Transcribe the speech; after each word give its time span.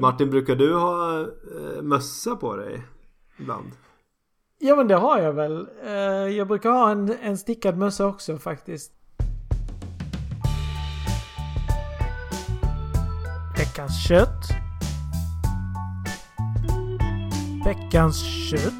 Martin, 0.00 0.30
brukar 0.30 0.54
du 0.54 0.74
ha 0.74 1.20
eh, 1.20 1.82
mössa 1.82 2.36
på 2.36 2.56
dig 2.56 2.82
ibland? 3.38 3.72
Ja 4.58 4.76
men 4.76 4.88
det 4.88 4.94
har 4.94 5.18
jag 5.18 5.32
väl. 5.32 5.68
Eh, 5.84 5.92
jag 6.36 6.48
brukar 6.48 6.70
ha 6.70 6.90
en, 6.90 7.16
en 7.22 7.38
stickad 7.38 7.76
mössa 7.78 8.06
också 8.06 8.38
faktiskt. 8.38 8.92
Veckans 13.58 14.08
kött. 14.08 14.42
Veckans 17.64 18.22
kött. 18.50 18.72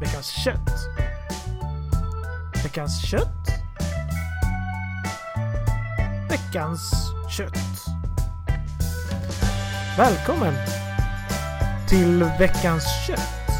Veckans 0.00 0.30
kött. 0.44 0.70
Veckans 2.64 3.10
kött. 3.10 3.48
Veckans 6.30 7.12
kött. 7.36 7.73
Välkommen 9.98 10.54
till 11.88 12.24
veckans 12.38 12.84
kött. 13.06 13.50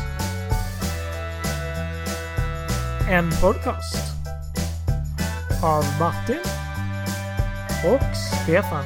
En 3.10 3.30
podcast 3.42 3.96
av 5.62 5.84
Martin 6.00 6.40
och 7.84 8.16
Stefan. 8.16 8.84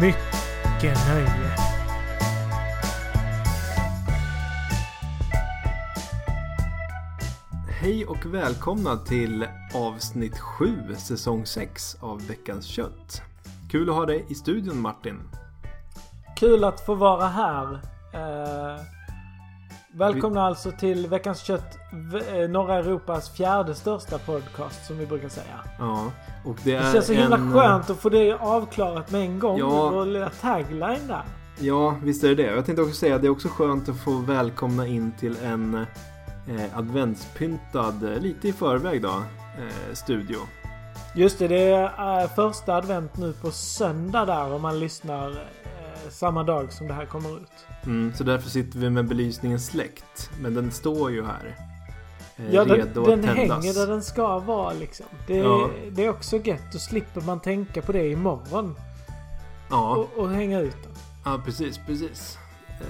Mycket 0.00 0.98
nöje. 1.08 1.56
Hej 7.80 8.06
och 8.06 8.34
välkomna 8.34 8.96
till 8.96 9.46
avsnitt 9.74 10.38
7, 10.38 10.94
säsong 10.98 11.46
6 11.46 11.96
av 12.00 12.26
Veckans 12.26 12.66
kött. 12.66 13.29
Kul 13.70 13.90
att 13.90 13.96
ha 13.96 14.06
dig 14.06 14.24
i 14.28 14.34
studion 14.34 14.80
Martin. 14.80 15.20
Kul 16.36 16.64
att 16.64 16.86
få 16.86 16.94
vara 16.94 17.26
här. 17.26 17.72
Eh, 18.14 18.80
välkomna 19.94 20.42
alltså 20.42 20.70
till 20.70 21.06
Veckans 21.06 21.40
Kött, 21.40 21.78
eh, 22.32 22.50
norra 22.50 22.74
Europas 22.74 23.36
fjärde 23.36 23.74
största 23.74 24.18
podcast 24.18 24.86
som 24.86 24.98
vi 24.98 25.06
brukar 25.06 25.28
säga. 25.28 25.60
Ja, 25.78 26.12
och 26.44 26.56
det 26.64 26.74
är 26.74 26.84
Det 26.84 26.92
känns 26.92 27.06
så 27.06 27.12
himla 27.12 27.36
en... 27.36 27.52
skönt 27.52 27.90
att 27.90 27.96
få 27.96 28.08
det 28.08 28.32
avklarat 28.32 29.10
med 29.10 29.20
en 29.20 29.38
gång. 29.38 29.58
Ja. 29.58 29.90
Vår 29.90 30.06
lilla 30.06 30.30
tagline 30.30 31.06
där. 31.08 31.22
Ja, 31.58 31.96
visst 32.02 32.24
är 32.24 32.28
det 32.28 32.34
det. 32.34 32.54
Jag 32.54 32.66
tänkte 32.66 32.82
också 32.82 32.94
säga 32.94 33.14
att 33.14 33.22
det 33.22 33.28
är 33.28 33.32
också 33.32 33.48
skönt 33.48 33.88
att 33.88 34.00
få 34.00 34.10
välkomna 34.10 34.86
in 34.86 35.12
till 35.20 35.36
en 35.44 35.74
eh, 36.48 36.78
adventspyntad, 36.78 38.12
eh, 38.12 38.20
lite 38.20 38.48
i 38.48 38.52
förväg 38.52 39.02
då, 39.02 39.22
eh, 39.58 39.94
studio. 39.94 40.38
Just 41.14 41.38
det, 41.38 41.48
det 41.48 41.62
är 41.62 42.22
eh, 42.22 42.28
första 42.34 42.74
advent 42.76 43.16
nu 43.16 43.32
på 43.32 43.50
söndag 43.50 44.24
där 44.24 44.52
om 44.52 44.62
man 44.62 44.80
lyssnar 44.80 45.30
eh, 45.30 46.10
samma 46.10 46.42
dag 46.42 46.72
som 46.72 46.88
det 46.88 46.94
här 46.94 47.06
kommer 47.06 47.36
ut. 47.36 47.50
Mm, 47.84 48.12
så 48.14 48.24
därför 48.24 48.50
sitter 48.50 48.78
vi 48.78 48.90
med 48.90 49.08
belysningen 49.08 49.60
släckt. 49.60 50.30
Men 50.42 50.54
den 50.54 50.70
står 50.70 51.10
ju 51.10 51.24
här. 51.24 51.56
Eh, 52.36 52.54
Ja, 52.54 52.64
den, 52.64 52.76
redo 52.76 53.04
den 53.06 53.18
att 53.20 53.24
tändas. 53.36 53.64
hänger 53.64 53.74
där 53.74 53.86
den 53.86 54.02
ska 54.02 54.38
vara 54.38 54.72
liksom. 54.72 55.06
Det, 55.26 55.36
Ja. 55.36 55.70
det 55.90 56.04
är 56.04 56.10
också 56.10 56.36
gött. 56.36 56.72
Då 56.72 56.78
slipper 56.78 57.20
man 57.20 57.40
tänka 57.40 57.82
på 57.82 57.92
det 57.92 58.08
imorgon. 58.08 58.74
Ja, 59.70 59.96
Och, 59.96 60.18
och 60.22 60.30
hänga 60.30 60.60
ut 60.60 60.76
den. 60.82 60.92
ja, 61.24 61.40
precis, 61.44 61.80
precis. 61.86 62.38
Eh, 62.68 62.86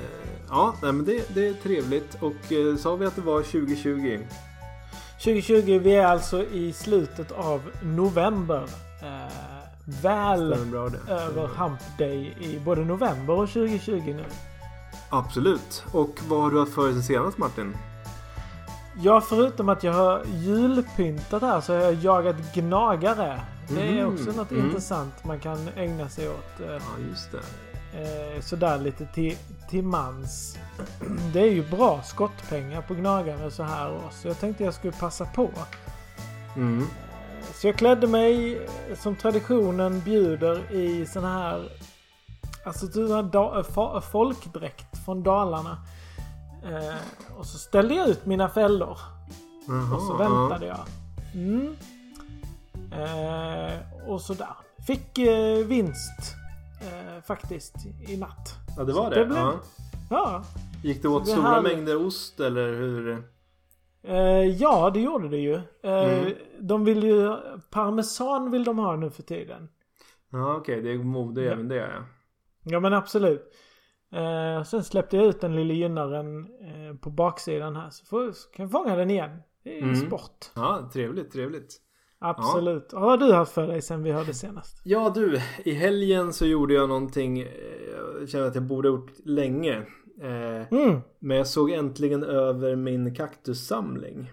ja, 0.48 0.74
nej, 0.82 0.92
men 0.92 1.04
det, 1.04 1.34
det 1.34 1.48
är 1.48 1.54
trevligt. 1.54 2.14
Och 2.20 2.52
eh, 2.52 2.76
sa 2.76 2.96
vi 2.96 3.06
att 3.06 3.16
det 3.16 3.22
var 3.22 3.42
2020? 3.42 4.18
2020, 5.24 5.78
vi 5.78 5.96
är 5.96 6.06
alltså 6.06 6.44
i 6.44 6.72
slutet 6.72 7.32
av 7.32 7.60
november. 7.82 8.62
Eh, 9.02 9.32
väl 10.02 10.52
över 11.08 11.46
Hump 11.46 11.80
Day 11.98 12.36
i 12.40 12.58
både 12.64 12.80
november 12.84 13.34
och 13.34 13.48
2020 13.48 14.02
nu. 14.06 14.24
Absolut. 15.10 15.84
Och 15.92 16.10
vad 16.28 16.40
har 16.42 16.50
du 16.50 16.58
haft 16.60 16.74
för 16.74 16.82
dig 16.84 16.92
sen 16.92 17.02
senast 17.02 17.38
Martin? 17.38 17.76
Ja, 19.02 19.20
förutom 19.20 19.68
att 19.68 19.84
jag 19.84 19.92
har 19.92 20.22
julpyntat 20.26 21.42
här 21.42 21.60
så 21.60 21.72
har 21.74 21.80
jag 21.80 21.94
jagat 21.94 22.54
gnagare. 22.54 23.40
Det 23.68 23.80
är 23.82 24.04
Mhm, 24.04 24.14
också 24.14 24.32
något 24.32 24.50
mm. 24.50 24.66
intressant 24.66 25.24
man 25.24 25.40
kan 25.40 25.68
ägna 25.76 26.08
sig 26.08 26.28
åt. 26.28 26.60
Eh, 26.60 26.72
Ja, 26.72 26.80
just 27.10 27.32
det. 27.32 27.38
Eh, 27.94 28.40
sådär 28.42 28.78
lite 28.78 29.06
till, 29.06 29.36
till 29.70 29.82
mans. 29.84 30.58
Det 31.32 31.40
är 31.40 31.50
ju 31.50 31.70
bra 31.70 32.02
skottpengar 32.02 32.82
på 32.82 32.94
gnagare 32.94 33.50
så 33.50 33.62
här 33.62 33.92
års. 33.92 34.14
Så 34.14 34.28
jag 34.28 34.40
tänkte 34.40 34.64
jag 34.64 34.74
skulle 34.74 34.92
passa 34.92 35.24
på. 35.26 35.50
Mm. 36.56 36.86
Så 37.54 37.66
jag 37.66 37.76
klädde 37.76 38.06
mig 38.06 38.56
eh, 38.56 38.98
som 38.98 39.16
traditionen 39.16 40.00
bjuder 40.00 40.72
i 40.72 41.06
sån 41.06 41.24
här 41.24 41.68
Alltså 42.64 42.86
sån 42.86 43.30
da- 43.30 43.62
fa- 43.62 44.00
folkdräkt 44.00 45.04
från 45.04 45.22
Dalarna. 45.22 45.78
Eh, 46.64 46.94
och 47.38 47.46
så 47.46 47.58
ställde 47.58 47.94
jag 47.94 48.08
ut 48.08 48.26
mina 48.26 48.48
fällor. 48.48 48.98
Jaha, 49.68 49.96
Och 49.96 50.02
så 50.02 50.16
väntade 50.16 50.66
jag. 50.66 50.80
Mm. 51.34 51.76
Eh, 52.92 54.08
och 54.08 54.20
sådär. 54.20 54.54
Fick 54.86 55.18
eh, 55.18 55.56
vinst. 55.66 56.34
Faktiskt 57.26 57.74
i 58.08 58.16
natt. 58.16 58.54
Ja, 58.76 58.84
det 58.84 58.92
var 58.92 59.10
det. 59.10 59.16
det 59.20 59.26
blev- 59.26 59.38
Ja. 59.38 59.60
Ja. 60.10 60.44
Gick 60.84 61.02
det 61.02 61.08
åt 61.08 61.24
Det 61.24 61.30
stora 61.30 61.46
här- 61.48 61.62
mängder 61.62 62.06
ost 62.06 62.40
eller 62.40 62.72
hur? 62.72 63.24
Eh, 64.02 64.16
ja, 64.44 64.90
det 64.94 65.00
gjorde 65.00 65.28
det 65.28 65.36
ju. 65.38 65.54
Eh, 65.82 66.18
Mm. 66.22 66.32
De 66.60 66.84
vill 66.84 67.02
ju... 67.04 67.36
Parmesan 67.70 68.50
vill 68.50 68.64
de 68.64 68.78
ha 68.78 68.96
nu 68.96 69.10
för 69.10 69.22
tiden. 69.22 69.68
Ja, 70.30 70.54
okej. 70.56 70.82
Det 70.82 70.90
är 70.92 70.98
mode 70.98 71.42
Ja. 71.42 71.52
även 71.52 71.68
det 71.68 71.74
ja. 71.76 72.04
Ja 72.64 72.80
men 72.80 72.94
absolut. 72.94 73.52
Eh, 74.12 74.62
sen 74.64 74.84
släppte 74.84 75.16
jag 75.16 75.26
ut 75.26 75.40
den 75.40 75.56
lille 75.56 75.74
gynnaren 75.74 76.44
eh, 76.44 76.96
på 76.96 77.10
baksidan 77.10 77.76
här. 77.76 77.90
Så, 77.90 78.04
får, 78.06 78.32
så 78.32 78.50
kan 78.50 78.62
jag 78.64 78.70
fånga 78.72 78.96
den 78.96 79.10
igen. 79.10 79.42
Det 79.64 79.70
är 79.70 79.76
ju 79.76 79.82
Mm. 79.82 79.96
sport. 80.06 80.50
Ja, 80.54 80.90
trevligt, 80.92 81.32
trevligt. 81.32 81.80
Absolut. 82.20 82.92
Vad 82.92 83.02
har 83.02 83.16
du 83.16 83.32
haft 83.32 83.52
för 83.52 83.66
dig 83.66 83.82
sen 83.82 84.02
vi 84.02 84.12
hörde 84.12 84.34
senast? 84.34 84.80
Ja 84.84 85.12
du, 85.14 85.40
i 85.64 85.72
helgen 85.72 86.32
så 86.32 86.46
gjorde 86.46 86.74
jag 86.74 86.88
någonting 86.88 87.40
eh, 87.40 87.48
jag 88.20 88.28
kände 88.28 88.46
att 88.46 88.54
jag 88.54 88.64
borde 88.64 88.88
ha 88.88 88.96
gjort 88.96 89.12
länge. 89.24 89.76
Eh, 90.22 90.78
Mm. 90.78 91.00
Men 91.18 91.36
jag 91.36 91.46
såg 91.46 91.70
äntligen 91.70 92.24
över 92.24 92.76
min 92.76 93.14
kaktussamling. 93.14 94.32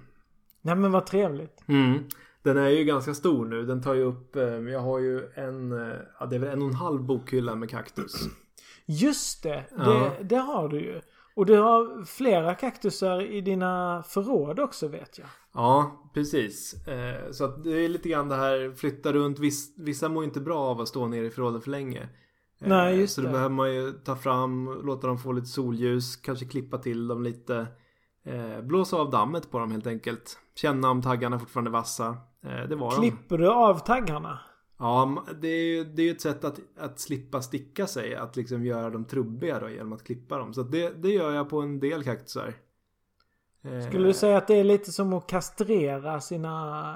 Nej 0.62 0.76
men 0.76 0.92
vad 0.92 1.06
trevligt. 1.06 1.64
Mm. 1.68 2.04
Den 2.44 2.58
är 2.58 2.70
ju 2.70 2.84
ganska 2.84 3.14
stor 3.14 3.46
nu. 3.46 3.66
Den 3.66 3.82
tar 3.84 3.94
ju 3.94 4.04
upp, 4.04 4.36
eh, 4.36 4.44
jag 4.44 4.80
har 4.80 5.00
ju 5.00 5.22
en, 5.36 5.72
ja 6.20 6.26
det 6.26 6.36
är 6.36 6.40
väl 6.40 6.50
en 6.50 6.62
och 6.62 6.68
en 6.68 6.74
halv 6.76 7.02
bokhylla 7.04 7.56
med 7.56 7.70
kaktus. 7.70 8.14
Just 8.86 9.44
det. 9.44 9.64
Ja. 9.78 9.84
Det, 9.84 10.24
det 10.24 10.36
har 10.36 10.70
du 10.70 10.80
ju. 10.80 11.02
Och 11.36 11.46
du 11.46 11.58
har 11.58 12.06
flera 12.06 12.56
kaktusar 12.56 13.22
i 13.22 13.42
dina 13.42 14.04
förråd 14.08 14.60
också 14.60 14.88
vet 14.88 15.18
jag. 15.20 15.28
Ja, 15.58 16.10
precis. 16.14 16.88
Eh, 16.88 17.32
Så 17.32 17.46
att 17.46 17.64
det 17.64 17.86
är 17.86 17.90
lite 17.90 18.10
grann 18.10 18.30
det 18.30 18.36
här 18.36 18.74
flytta 18.76 19.14
runt. 19.14 19.40
Viss, 19.40 19.74
vissa 19.78 20.10
mår 20.10 20.24
inte 20.24 20.40
bra 20.42 20.60
av 20.60 20.82
att 20.82 20.88
stå 20.88 21.08
nere 21.08 21.26
i 21.26 21.30
förrådet 21.30 21.64
för 21.64 21.72
länge. 21.72 22.02
Eh, 22.62 22.68
Nej, 22.68 23.00
just 23.00 23.16
Så 23.16 23.22
då 23.22 23.28
det. 23.28 23.34
behöver 23.34 23.56
man 23.56 23.74
ju 23.76 23.92
ta 23.92 24.16
fram, 24.16 24.82
låta 24.84 25.08
dem 25.08 25.18
få 25.18 25.32
lite 25.32 25.48
solljus, 25.48 26.16
kanske 26.16 26.46
klippa 26.46 26.78
till 26.78 27.08
dem 27.08 27.24
lite. 27.24 27.68
Eh, 28.26 28.62
blåsa 28.62 28.98
av 28.98 29.10
dammet 29.12 29.52
på 29.52 29.60
dem 29.60 29.72
helt 29.72 29.88
enkelt. 29.88 30.40
Känna 30.56 30.90
om 30.90 31.02
taggarna 31.02 31.40
fortfarande 31.40 31.70
är 31.70 31.74
vassa. 31.74 32.18
Det 32.70 32.76
var 32.76 32.92
de. 32.92 32.98
Klipper 33.02 33.38
du 33.38 33.50
av 33.52 33.80
taggarna? 33.80 34.40
Ja, 34.80 35.26
det 35.42 35.48
är 35.48 35.66
ju 35.76 35.84
det 35.84 36.02
är 36.02 36.12
ett 36.12 36.22
sätt 36.22 36.44
att, 36.44 36.60
att 36.80 37.00
slippa 37.00 37.42
sticka 37.42 37.88
sig. 37.88 38.16
Att 38.16 38.36
liksom 38.36 38.66
göra 38.66 38.90
dem 38.90 39.06
trubbiga 39.06 39.60
då 39.60 39.70
genom 39.70 39.94
att 39.94 40.04
klippa 40.04 40.38
dem. 40.38 40.54
Så 40.54 40.64
det, 40.64 40.90
det 40.90 41.10
gör 41.10 41.32
jag 41.34 41.50
på 41.50 41.62
en 41.62 41.80
del 41.80 42.04
kaktusar. 42.04 42.54
Eh, 43.74 43.88
Skulle 43.90 44.08
du 44.08 44.14
säga 44.14 44.38
att 44.38 44.48
det 44.48 44.56
är 44.60 44.64
lite 44.64 44.92
som 44.92 45.14
att 45.14 45.28
kastrera 45.28 46.22
sina... 46.22 46.96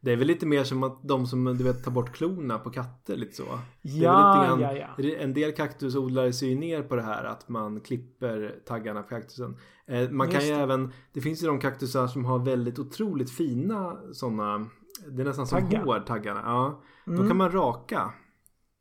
Det 0.00 0.12
är 0.12 0.16
väl 0.16 0.26
lite 0.26 0.46
mer 0.46 0.64
som 0.64 0.82
att 0.82 1.08
de 1.08 1.26
som 1.26 1.44
du 1.44 1.64
vet 1.64 1.84
tar 1.84 1.90
bort 1.90 2.12
klorna 2.14 2.58
på 2.58 2.70
katter 2.70 3.16
lite 3.16 3.36
så. 3.36 3.44
Ja, 3.82 4.48
lite 4.56 4.62
ja, 4.62 4.72
ja. 4.98 5.16
En 5.18 5.34
del 5.34 5.52
kaktusodlare 5.52 6.32
ser 6.32 6.46
ju 6.46 6.54
ner 6.54 6.82
på 6.82 6.96
det 6.96 7.02
här 7.02 7.24
att 7.24 7.48
man 7.48 7.80
klipper 7.80 8.60
taggarna 8.66 9.02
på 9.02 9.08
kaktusen. 9.08 9.56
Eh, 9.86 10.10
man 10.10 10.26
kan 10.26 10.34
Just 10.34 10.46
ju 10.46 10.54
det. 10.54 10.60
även, 10.62 10.92
det 11.12 11.20
finns 11.20 11.42
ju 11.42 11.46
de 11.46 11.60
kaktusar 11.60 12.06
som 12.06 12.24
har 12.24 12.38
väldigt 12.38 12.78
otroligt 12.78 13.30
fina 13.30 13.96
sådana, 14.12 14.66
det 15.08 15.22
är 15.22 15.26
nästan 15.26 15.46
som 15.46 15.60
Taggar. 15.60 15.84
hår 15.84 16.00
taggarna. 16.00 16.42
Ja, 16.44 16.82
Mm. 17.06 17.18
de 17.18 17.28
kan 17.28 17.36
man 17.36 17.52
raka. 17.52 18.10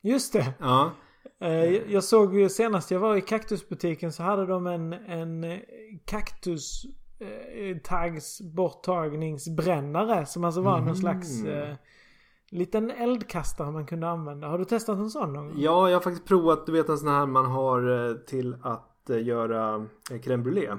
Just 0.03 0.33
det. 0.33 0.53
Ja, 0.59 0.83
Eh, 0.85 0.91
Jag 1.88 2.04
såg 2.04 2.36
ju 2.36 2.50
senast 2.50 2.92
jag 2.92 3.00
var 3.00 3.16
i 3.16 3.22
kaktusbutiken 3.22 4.12
så 4.12 4.24
hade 4.24 4.45
de 4.45 4.68
en, 4.68 4.94
en 4.94 5.44
eh, 5.44 5.60
kaktus 6.06 6.83
eh, 7.19 7.77
tags 7.83 8.42
borttagningsbrännare 8.42 10.25
som 10.25 10.44
alltså 10.44 10.62
var 10.62 10.77
någon 10.77 10.86
Mhm. 10.88 10.95
slags 10.95 11.44
eh, 11.44 11.75
liten 12.50 12.92
eldkastare 12.92 13.72
man 13.72 13.86
kunde 13.86 14.10
använda. 14.10 14.48
Har 14.48 14.57
du 14.57 14.66
testat 14.66 14.98
en 14.98 15.10
sån 15.10 15.33
någon 15.33 15.48
gång? 15.48 15.56
ja, 15.62 15.89
jag 15.89 15.95
har 15.95 16.01
faktiskt 16.01 16.25
provat, 16.27 16.66
du 16.66 16.72
vet 16.72 16.89
en 16.89 16.98
sån 16.98 17.10
här 17.10 17.25
man 17.25 17.45
har 17.45 18.10
eh, 18.10 18.16
till 18.16 18.56
att 18.63 19.10
eh, 19.10 19.24
göra 19.25 19.75
eh, 20.12 20.18
crème 20.19 20.44
brûlée. 20.44 20.77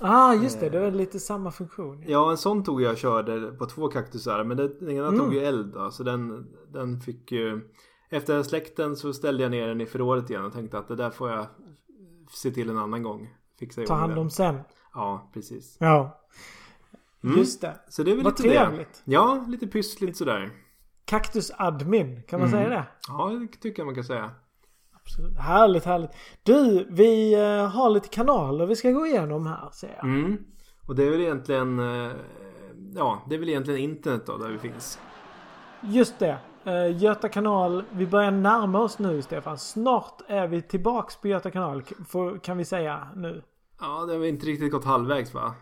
Ah, 0.00 0.34
just 0.34 0.60
det. 0.60 0.68
Det 0.70 0.80
var 0.80 0.90
lite 0.90 1.18
samma 1.20 1.50
funktion. 1.50 2.04
Ja, 2.06 2.30
en 2.30 2.36
sån 2.36 2.64
tog 2.64 2.82
jag 2.82 2.92
och 2.92 2.98
körde 2.98 3.52
på 3.52 3.66
två 3.66 3.88
kaktusar. 3.88 4.44
Men 4.44 4.56
den 4.56 4.90
ena 4.90 5.08
Mm. 5.08 5.20
tog 5.20 5.34
ju 5.34 5.40
eld 5.40 5.74
då. 5.74 5.90
Så 5.90 6.02
den, 6.02 6.46
den 6.72 7.00
fick 7.00 7.32
ju... 7.32 7.60
Efter 8.08 8.42
släkten 8.42 8.96
så 8.96 9.12
ställde 9.12 9.42
jag 9.42 9.50
ner 9.50 9.68
den 9.68 9.80
i 9.80 9.86
förrådet 9.86 10.30
igen 10.30 10.44
och 10.44 10.52
tänkte 10.52 10.78
att 10.78 10.88
det 10.88 10.96
där 10.96 11.10
får 11.10 11.30
jag 11.30 11.46
se 12.30 12.50
till 12.50 12.70
en 12.70 12.78
annan 12.78 13.02
gång. 13.02 13.34
Fixa 13.58 13.82
Ta 13.86 13.94
hand 13.94 14.18
om 14.18 14.30
sen. 14.30 14.60
Ja, 14.94 15.30
precis. 15.34 15.76
Ja. 15.80 16.22
Mm. 17.24 17.38
Just 17.38 17.60
det. 17.60 17.80
Så 17.88 18.02
det 18.02 18.10
är 18.10 18.14
väl 18.14 18.24
Vad 18.24 18.32
lite 18.40 18.42
trevligt. 18.54 19.02
det. 19.04 19.12
Ja, 19.12 19.44
lite 19.48 19.66
pyssligt 19.66 20.16
sådär. 20.16 20.50
Kaktusadmin. 21.04 22.22
Kan 22.22 22.40
man 22.40 22.48
Mm. 22.48 22.60
säga 22.60 22.68
det? 22.76 22.86
Ja, 23.08 23.28
det 23.52 23.60
tycker 23.60 23.80
jag 23.82 23.86
man 23.86 23.94
kan 23.94 24.04
säga. 24.04 24.30
Absolut. 24.92 25.38
Härligt, 25.38 25.84
härligt. 25.84 26.10
Du, 26.42 26.86
vi 26.90 27.34
eh, 27.34 27.66
har 27.68 27.90
lite 27.90 28.08
kanaler 28.08 28.66
vi 28.66 28.76
ska 28.76 28.90
gå 28.90 29.06
igenom 29.06 29.46
här 29.46 29.70
ser 29.72 29.94
jag. 29.96 30.04
Mm. 30.04 30.44
Och 30.86 30.94
det 30.96 31.04
är 31.04 31.10
väl 31.10 31.20
egentligen... 31.20 31.78
eh, 31.78 32.12
Ja, 32.94 33.22
det 33.28 33.34
är 33.34 33.38
väl 33.38 33.48
egentligen 33.48 33.80
internet 33.80 34.26
då 34.26 34.36
där 34.36 34.48
vi 34.48 34.58
finns. 34.58 34.98
Just 35.82 36.18
det. 36.18 36.38
Uh, 36.66 37.02
Göta 37.02 37.28
kanal. 37.28 37.84
Vi 37.92 38.06
börjar 38.06 38.30
närma 38.30 38.80
oss 38.80 38.98
nu 38.98 39.22
Stefan. 39.22 39.58
Snart 39.58 40.22
är 40.26 40.46
vi 40.46 40.62
tillbaks 40.62 41.16
på 41.16 41.28
Göta 41.28 41.50
kanal. 41.50 41.82
Får, 42.08 42.38
kan 42.38 42.58
vi 42.58 42.64
säga 42.64 43.08
nu. 43.16 43.42
Ja, 43.80 44.04
det 44.06 44.12
har 44.12 44.18
väl 44.18 44.28
inte 44.28 44.46
riktigt 44.46 44.72
gått 44.72 44.84
halvvägs 44.84 45.34
va? 45.34 45.54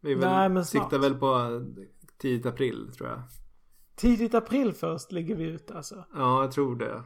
Vi 0.00 0.14
väl, 0.14 0.28
Nej, 0.28 0.48
men 0.48 0.64
snart. 0.64 0.82
siktar 0.82 0.98
väl 0.98 1.14
på 1.14 1.26
eh, 1.26 1.84
tidigt 2.18 2.46
april 2.46 2.90
tror 2.96 3.08
jag. 3.08 3.18
Tidigt 3.96 4.34
april 4.34 4.72
först 4.72 5.12
ligger 5.12 5.34
vi 5.36 5.44
ut 5.44 5.70
alltså. 5.70 6.04
Ja, 6.14 6.42
jag 6.42 6.52
tror 6.52 6.76
det. 6.76 7.02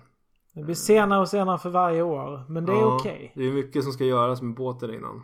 Det 0.54 0.62
blir 0.62 0.74
senare 0.74 1.20
och 1.20 1.28
senare 1.28 1.58
för 1.58 1.70
varje 1.70 2.02
år. 2.02 2.44
Men 2.48 2.66
det 2.66 2.72
är 2.72 2.76
ja, 2.76 2.96
okej. 2.96 3.32
Det 3.34 3.44
är 3.44 3.52
mycket 3.52 3.84
som 3.84 3.92
ska 3.92 4.04
göras 4.04 4.42
med 4.42 4.54
båten 4.54 4.94
innan. 4.94 5.22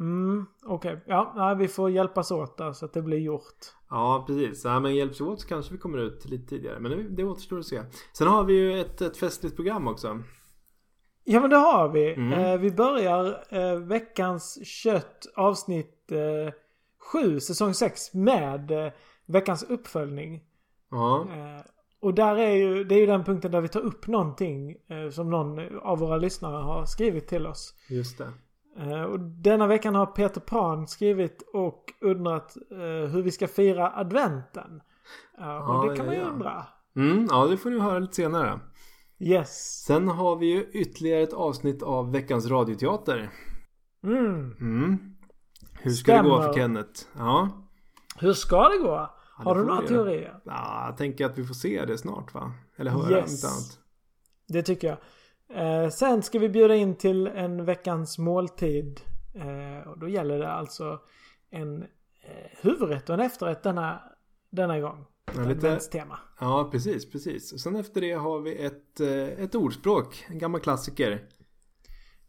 Mm, 0.00 0.46
okej. 0.66 1.04
Ja, 1.06 1.32
nej, 1.36 1.56
vi 1.56 1.68
får 1.68 1.90
hjälpas 1.90 2.30
åt 2.30 2.56
där 2.58 2.72
så 2.72 2.84
att 2.84 2.92
det 2.92 3.02
blir 3.02 3.18
gjort. 3.18 3.58
Ja, 3.90 4.24
precis. 4.26 4.64
Ja, 4.64 4.80
men 4.80 4.94
hjälps 4.94 5.20
vi 5.20 5.24
åt 5.24 5.40
så 5.40 5.48
kanske 5.48 5.72
vi 5.72 5.78
kommer 5.78 5.98
ut 5.98 6.24
lite 6.24 6.48
tidigare. 6.48 6.80
Men 6.80 6.90
det, 6.90 7.02
det 7.02 7.24
återstår 7.24 7.58
att 7.58 7.66
se. 7.66 7.82
Sen 8.12 8.26
har 8.26 8.44
vi 8.44 8.54
ju 8.54 8.80
ett, 8.80 9.00
ett 9.00 9.16
festligt 9.16 9.56
program 9.56 9.88
också. 9.88 10.18
Ja 11.24 11.40
men 11.40 11.50
det 11.50 11.56
har 11.56 11.88
vi. 11.88 12.14
Mm. 12.14 12.32
Eh, 12.32 12.58
vi 12.60 12.70
börjar 12.70 13.44
eh, 13.50 13.78
veckans 13.78 14.66
kött 14.66 15.26
avsnitt 15.36 16.12
eh, 16.12 16.52
7 17.12 17.40
säsong 17.40 17.74
6 17.74 18.14
med 18.14 18.70
eh, 18.70 18.92
veckans 19.26 19.62
uppföljning. 19.62 20.44
Ja, 20.90 21.26
Eh, 21.30 21.62
och 22.02 22.14
där 22.14 22.36
är 22.36 22.50
ju, 22.54 22.84
det 22.84 22.94
är 22.94 22.98
ju 22.98 23.06
den 23.06 23.24
punkten 23.24 23.52
där 23.52 23.60
vi 23.60 23.68
tar 23.68 23.80
upp 23.80 24.06
någonting 24.06 24.76
eh, 24.88 25.10
som 25.10 25.30
någon 25.30 25.78
av 25.78 25.98
våra 25.98 26.16
lyssnare 26.16 26.62
har 26.62 26.84
skrivit 26.84 27.28
till 27.28 27.46
oss. 27.46 27.74
just 27.88 28.18
det. 28.18 28.32
Eh, 28.80 29.02
och 29.02 29.20
denna 29.20 29.66
veckan 29.66 29.94
har 29.94 30.06
Peter 30.06 30.40
Pan 30.40 30.86
skrivit 30.88 31.42
och 31.52 31.84
undrat 32.00 32.56
eh, 32.70 33.10
hur 33.10 33.22
vi 33.22 33.30
ska 33.30 33.46
fira 33.48 33.92
adventen. 33.96 34.80
Eh, 35.38 35.56
och 35.56 35.74
Ja, 35.86 35.90
det 35.90 35.96
kan 35.96 36.06
man 36.06 36.14
ju 36.14 36.20
ja. 36.20 36.26
undra. 36.28 36.66
Mm, 36.96 37.26
ja, 37.30 37.46
det 37.46 37.56
får 37.56 37.70
ni 37.70 37.78
höra 37.78 37.98
lite 37.98 38.14
senare. 38.14 38.60
Yes. 39.18 39.82
Sen 39.86 40.08
har 40.08 40.36
vi 40.36 40.46
ju 40.46 40.62
ytterligare 40.72 41.22
ett 41.22 41.32
avsnitt 41.32 41.82
av 41.82 42.12
veckans 42.12 42.46
radioteater. 42.46 43.30
Mm. 44.04 44.52
Mm. 44.60 44.98
Hur 45.80 45.90
ska 45.90 46.12
det 46.12 46.22
gå 46.22 46.28
Stämmer. 46.36 46.46
för 46.52 46.52
Kenneth? 46.60 47.02
Ja. 47.18 47.48
Hur 48.18 48.32
ska 48.32 48.68
det 48.68 48.78
gå? 48.78 48.88
Ja, 48.88 49.16
Har 49.44 49.54
det 49.54 49.60
du 49.60 49.66
får 49.66 49.74
några 49.74 49.86
teorier? 49.88 50.40
Ja, 50.44 50.86
jag 50.86 50.96
tänker 50.96 51.26
att 51.26 51.38
vi 51.38 51.44
får 51.44 51.54
se 51.54 51.84
det 51.84 51.98
snart 51.98 52.34
va? 52.34 52.52
Eller 52.76 52.90
höra 52.90 53.10
Yes. 53.10 53.32
inte 53.32 53.46
annat. 53.46 53.78
Det 54.48 54.62
tycker 54.62 54.88
jag. 54.88 54.96
Eh, 55.54 55.88
sen 55.88 56.22
ska 56.22 56.38
vi 56.38 56.48
bjuda 56.48 56.74
in 56.74 56.94
till 56.96 57.26
en 57.26 57.64
veckans 57.64 58.18
måltid. 58.18 59.00
Eh, 59.34 59.88
och 59.88 59.98
då 59.98 60.08
gäller 60.08 60.38
det 60.38 60.52
alltså 60.52 61.00
en 61.50 61.82
eh, 61.82 61.88
huvudrätt 62.60 63.08
och 63.08 63.14
en 63.14 63.20
efterrätt 63.20 63.62
denna, 63.62 64.02
denna 64.50 64.80
gång. 64.80 65.04
Ja, 65.36 65.42
lite- 65.42 65.50
adventstema. 65.50 66.18
Ja, 66.40 66.68
precis, 66.72 67.10
precis. 67.10 67.52
Och 67.52 67.60
sen 67.60 67.76
efter 67.76 68.00
det 68.00 68.12
har 68.12 68.40
vi 68.40 68.64
ett, 68.64 69.00
eh, 69.00 69.44
ett 69.44 69.54
ordspråk. 69.54 70.24
En 70.28 70.38
gammal 70.38 70.60
klassiker. 70.60 71.20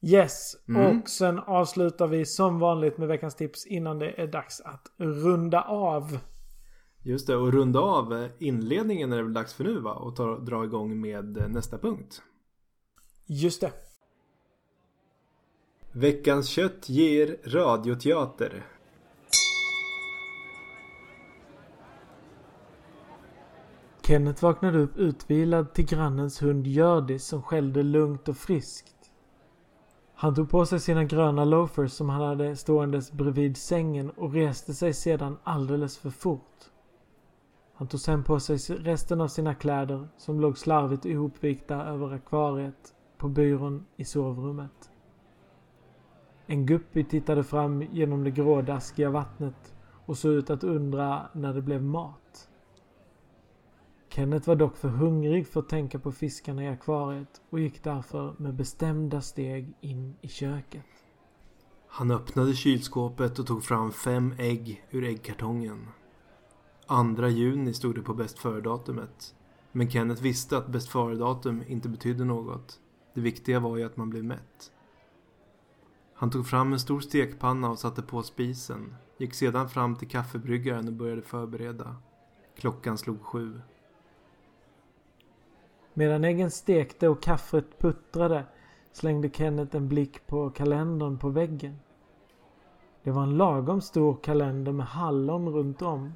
Yes. 0.02 0.56
Mm. 0.68 1.00
Och 1.00 1.10
sen 1.10 1.40
avslutar 1.40 2.08
vi 2.08 2.26
som 2.26 2.60
vanligt 2.60 2.98
med 2.98 3.08
veckans 3.08 3.36
tips 3.36 3.68
innan 3.68 4.00
det 4.00 4.22
är 4.22 4.28
dags 4.28 4.62
att 4.62 4.92
runda 4.98 5.62
av. 5.62 6.18
Just 7.04 7.28
det, 7.28 7.36
och 7.36 7.52
runda 7.54 7.80
av 7.80 8.14
eh, 8.14 8.30
inledningen 8.40 9.14
är 9.14 9.18
det 9.18 9.24
väl 9.24 9.34
dags 9.34 9.54
för 9.54 9.64
nu 9.64 9.80
va? 9.80 9.94
Och 9.94 10.16
ta, 10.16 10.38
dra 10.40 10.64
igång 10.64 11.02
med 11.02 11.38
eh, 11.38 11.48
nästa 11.48 11.78
punkt. 11.78 12.22
Just 13.34 13.62
det. 13.62 13.72
Veckans 15.92 16.50
kött 16.50 16.90
ger 16.90 17.38
radioteater. 17.44 18.66
Kenneth 24.02 24.44
vaknade 24.44 24.80
upp 24.80 24.98
utvilad 24.98 25.74
till 25.74 25.86
grannens 25.86 26.42
hund 26.42 26.68
Hjördis 26.68 27.26
som 27.26 27.42
skällde 27.42 27.84
lugnt 27.84 28.28
och 28.28 28.38
friskt. 28.38 29.12
Han 30.14 30.36
tog 30.36 30.50
på 30.50 30.66
sig 30.66 30.80
sina 30.80 31.04
gröna 31.04 31.46
loafers 31.46 31.92
som 31.92 32.10
han 32.10 32.22
hade 32.22 32.56
ståendes 32.56 33.12
bredvid 33.12 33.58
sängen 33.58 34.10
och 34.10 34.34
reste 34.34 34.74
sig 34.74 34.94
sedan 34.94 35.38
alldeles 35.44 35.98
för 35.98 36.10
fort. 36.10 36.72
Han 37.74 37.88
tog 37.88 38.00
sen 38.00 38.24
på 38.24 38.40
sig 38.40 38.58
resten 38.78 39.22
av 39.22 39.28
sina 39.28 39.56
kläder 39.56 40.08
som 40.18 40.42
låg 40.42 40.58
slarvigt 40.58 41.06
ihopvikta 41.06 41.76
över 41.76 42.14
akvariet 42.14 42.94
på 43.22 43.30
byrån 43.30 43.86
i 43.98 44.06
sovrummet. 44.06 44.92
En 46.46 46.66
guppy 46.66 47.04
tittade 47.04 47.44
fram 47.44 47.82
genom 47.82 48.24
det 48.24 48.32
grådaskiga 48.32 49.10
vattnet 49.10 49.74
och 50.06 50.18
såg 50.18 50.32
ut 50.32 50.50
att 50.50 50.64
undra 50.64 51.30
när 51.34 51.54
det 51.54 51.62
blev 51.62 51.84
mat. 51.84 52.50
Kenneth 54.10 54.48
var 54.48 54.56
dock 54.56 54.78
för 54.78 54.88
hungrig 54.88 55.48
för 55.48 55.60
att 55.60 55.70
tänka 55.70 56.00
på 56.00 56.12
fiskarna 56.12 56.64
i 56.64 56.68
akvariet 56.68 57.42
och 57.50 57.60
gick 57.60 57.84
därför 57.84 58.36
med 58.38 58.54
bestämda 58.54 59.22
steg 59.22 59.74
in 59.82 60.16
i 60.22 60.28
köket. 60.28 60.86
Han 61.88 62.12
öppnade 62.12 62.54
kylskåpet 62.54 63.40
och 63.40 63.48
tog 63.48 63.64
fram 63.64 63.92
fem 63.92 64.34
ägg 64.38 64.86
ur 64.92 65.04
äggkartongen. 65.04 65.88
Andra 66.88 67.30
juni 67.30 67.74
stod 67.74 67.96
det 67.96 68.02
på 68.02 68.14
bäst 68.14 68.40
före-datumet. 68.40 69.36
Men 69.72 69.90
Kenneth 69.90 70.22
visste 70.22 70.58
att 70.58 70.68
bäst 70.68 70.90
före-datum 70.90 71.64
inte 71.68 71.90
betydde 71.90 72.26
något. 72.26 72.80
Det 73.14 73.22
viktiga 73.22 73.60
var 73.60 73.78
ju 73.78 73.84
att 73.84 73.98
man 73.98 74.10
blev 74.10 74.24
mätt. 74.24 74.72
Han 76.14 76.32
tog 76.32 76.48
fram 76.48 76.74
en 76.74 76.80
stor 76.80 77.00
stekpanna 77.00 77.70
och 77.70 77.80
satte 77.80 78.02
på 78.02 78.24
spisen. 78.24 78.96
Gick 79.18 79.34
sedan 79.34 79.70
fram 79.70 79.96
till 79.96 80.08
kaffebryggaren 80.08 80.88
och 80.88 80.94
började 80.94 81.22
förbereda. 81.22 81.96
Klockan 82.56 82.98
slog 82.98 83.22
sju. 83.22 83.62
Medan 85.94 86.24
äggen 86.24 86.52
stekte 86.52 87.08
och 87.08 87.22
kaffet 87.22 87.80
puttrade 87.80 88.46
slängde 88.92 89.30
Kenneth 89.30 89.76
en 89.76 89.88
blick 89.88 90.28
på 90.28 90.50
kalendern 90.50 91.18
på 91.18 91.30
väggen. 91.30 91.80
Det 93.04 93.12
var 93.12 93.24
en 93.24 93.38
lagom 93.38 93.82
stor 93.82 94.16
kalender 94.16 94.72
med 94.72 94.86
hallon 94.86 95.50
runt 95.50 95.82
om. 95.82 96.14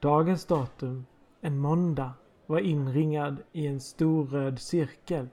Dagens 0.00 0.44
datum, 0.44 1.06
en 1.40 1.58
måndag, 1.58 2.12
var 2.50 2.60
inringad 2.60 3.36
i 3.52 3.66
en 3.66 3.80
stor 3.80 4.24
röd 4.24 4.58
cirkel. 4.58 5.28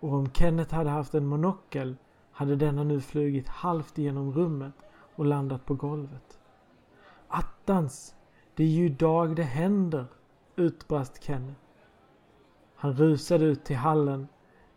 Och 0.00 0.12
om 0.12 0.30
Kenneth 0.30 0.74
hade 0.74 0.90
haft 0.90 1.14
en 1.14 1.26
monokel 1.26 1.96
hade 2.30 2.56
denna 2.56 2.84
nu 2.84 3.00
flugit 3.00 3.48
halvt 3.48 3.98
genom 3.98 4.32
rummet 4.32 4.74
och 5.14 5.26
landat 5.26 5.66
på 5.66 5.74
golvet. 5.74 6.38
Attans! 7.28 8.14
Det 8.54 8.62
är 8.62 8.68
ju 8.68 8.86
idag 8.86 9.36
det 9.36 9.42
händer! 9.42 10.06
utbrast 10.56 11.22
Kenneth. 11.22 11.60
Han 12.74 12.92
rusade 12.92 13.44
ut 13.44 13.64
till 13.64 13.76
hallen 13.76 14.28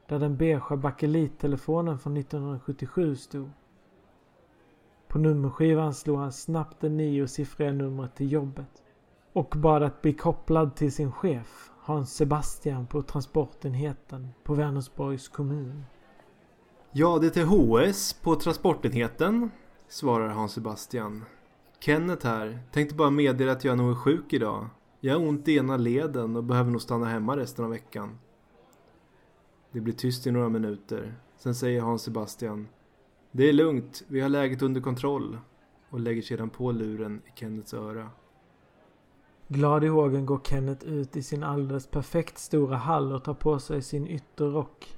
där 0.07 0.19
den 0.19 0.37
beigea 0.37 0.77
bakelittelefonen 0.77 1.99
från 1.99 2.17
1977 2.17 3.15
stod. 3.15 3.49
På 5.07 5.17
nummerskivan 5.17 5.93
slog 5.93 6.17
han 6.17 6.31
snabbt 6.31 6.81
det 6.81 6.89
niosiffriga 6.89 7.71
numret 7.71 8.15
till 8.15 8.31
jobbet 8.31 8.83
och 9.33 9.53
bad 9.57 9.83
att 9.83 10.01
bli 10.01 10.13
kopplad 10.13 10.75
till 10.75 10.91
sin 10.91 11.11
chef 11.11 11.71
Hans 11.81 12.15
Sebastian 12.15 12.87
på 12.87 13.01
transportenheten 13.01 14.27
på 14.43 14.53
Vänersborgs 14.53 15.27
kommun. 15.27 15.83
Ja, 16.91 17.19
det 17.21 17.27
är 17.27 17.31
till 17.31 17.45
HS 17.45 18.13
på 18.13 18.35
transportenheten, 18.35 19.51
svarar 19.87 20.27
Hans 20.27 20.51
Sebastian. 20.51 21.25
Kenneth 21.79 22.27
här. 22.27 22.59
Tänkte 22.71 22.95
bara 22.95 23.09
meddela 23.09 23.51
att 23.51 23.63
jag 23.63 23.77
nog 23.77 23.91
är 23.91 23.95
sjuk 23.95 24.33
idag. 24.33 24.67
Jag 24.99 25.19
har 25.19 25.27
ont 25.27 25.47
i 25.47 25.57
ena 25.57 25.77
leden 25.77 26.35
och 26.35 26.43
behöver 26.43 26.71
nog 26.71 26.81
stanna 26.81 27.05
hemma 27.05 27.37
resten 27.37 27.65
av 27.65 27.71
veckan. 27.71 28.19
Det 29.71 29.81
blir 29.81 29.93
tyst 29.93 30.27
i 30.27 30.31
några 30.31 30.49
minuter. 30.49 31.15
Sen 31.37 31.55
säger 31.55 31.81
Hans 31.81 32.01
Sebastian. 32.01 32.67
Det 33.31 33.49
är 33.49 33.53
lugnt, 33.53 34.03
vi 34.07 34.21
har 34.21 34.29
läget 34.29 34.61
under 34.61 34.81
kontroll. 34.81 35.37
Och 35.89 35.99
lägger 35.99 36.21
sedan 36.21 36.49
på 36.49 36.71
luren 36.71 37.21
i 37.25 37.39
Kennets 37.39 37.73
öra. 37.73 38.09
Glad 39.51 39.83
i 39.83 39.87
hågen 39.87 40.25
går 40.25 40.39
Kenneth 40.43 40.85
ut 40.85 41.15
i 41.15 41.23
sin 41.23 41.43
alldeles 41.43 41.87
perfekt 41.87 42.37
stora 42.37 42.77
hall 42.77 43.11
och 43.11 43.23
tar 43.23 43.33
på 43.33 43.59
sig 43.59 43.81
sin 43.81 44.07
ytterrock. 44.07 44.97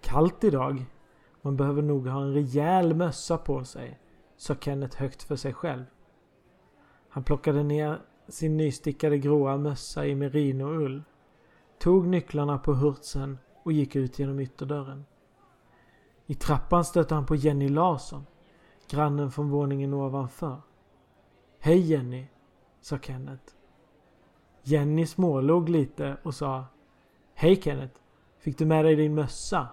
Kallt 0.00 0.44
idag. 0.44 0.84
Man 1.42 1.56
behöver 1.56 1.82
nog 1.82 2.06
ha 2.08 2.22
en 2.22 2.34
rejäl 2.34 2.94
mössa 2.94 3.38
på 3.38 3.64
sig, 3.64 4.00
sa 4.36 4.54
Kenneth 4.54 4.98
högt 4.98 5.22
för 5.22 5.36
sig 5.36 5.52
själv. 5.52 5.84
Han 7.08 7.24
plockade 7.24 7.62
ner 7.62 8.00
sin 8.28 8.56
nystickade 8.56 9.18
gråa 9.18 9.56
mössa 9.56 10.06
i 10.06 10.14
merinoull, 10.14 11.02
tog 11.78 12.06
nycklarna 12.06 12.58
på 12.58 12.74
hurtsen 12.74 13.38
och 13.62 13.72
gick 13.72 13.96
ut 13.96 14.18
genom 14.18 14.40
ytterdörren. 14.40 15.04
I 16.26 16.34
trappan 16.34 16.84
stötte 16.84 17.14
han 17.14 17.26
på 17.26 17.34
Jenny 17.34 17.68
Larsson, 17.68 18.26
grannen 18.90 19.30
från 19.30 19.50
våningen 19.50 19.94
ovanför. 19.94 20.60
Hej 21.58 21.80
Jenny, 21.80 22.26
sa 22.84 22.98
Kenneth. 22.98 23.52
Jenny 24.62 25.06
smålog 25.06 25.68
lite 25.68 26.16
och 26.22 26.34
sa 26.34 26.64
Hej 27.34 27.62
Kenneth, 27.62 28.00
fick 28.38 28.58
du 28.58 28.66
med 28.66 28.84
dig 28.84 28.96
din 28.96 29.14
mössa? 29.14 29.68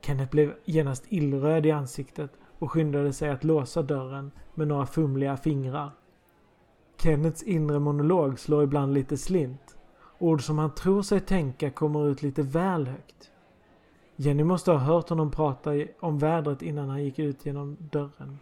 Kenneth 0.00 0.30
blev 0.30 0.54
genast 0.64 1.04
illröd 1.08 1.66
i 1.66 1.70
ansiktet 1.70 2.32
och 2.58 2.72
skyndade 2.72 3.12
sig 3.12 3.30
att 3.30 3.44
låsa 3.44 3.82
dörren 3.82 4.30
med 4.54 4.68
några 4.68 4.86
fumliga 4.86 5.36
fingrar. 5.36 5.90
Kennets 6.96 7.42
inre 7.42 7.78
monolog 7.78 8.38
slår 8.38 8.62
ibland 8.62 8.94
lite 8.94 9.16
slint. 9.16 9.78
Ord 10.18 10.42
som 10.42 10.58
han 10.58 10.74
tror 10.74 11.02
sig 11.02 11.20
tänka 11.20 11.70
kommer 11.70 12.08
ut 12.08 12.22
lite 12.22 12.42
väl 12.42 12.86
högt. 12.86 13.30
Jenny 14.16 14.44
måste 14.44 14.70
ha 14.70 14.78
hört 14.78 15.08
honom 15.08 15.30
prata 15.30 15.70
om 16.00 16.18
vädret 16.18 16.62
innan 16.62 16.88
han 16.88 17.04
gick 17.04 17.18
ut 17.18 17.46
genom 17.46 17.76
dörren. 17.80 18.38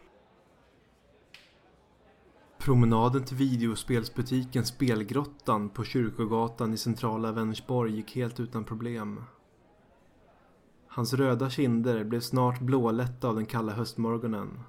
Promenaden 2.66 3.24
till 3.24 3.36
videospelsbutiken 3.36 4.64
Spelgrottan 4.64 5.68
på 5.68 5.84
Kyrkogatan 5.84 6.72
i 6.72 6.76
centrala 6.76 7.32
Vänersborg 7.32 7.96
gick 7.96 8.16
helt 8.16 8.40
utan 8.40 8.64
problem. 8.64 9.24
Hans 10.88 11.14
röda 11.14 11.50
kinder 11.50 12.04
blev 12.04 12.20
snart 12.20 12.60
blålätta 12.60 13.28
av 13.28 13.34
den 13.34 13.46
kalla 13.46 13.72
höstmorgonen. 13.72 14.60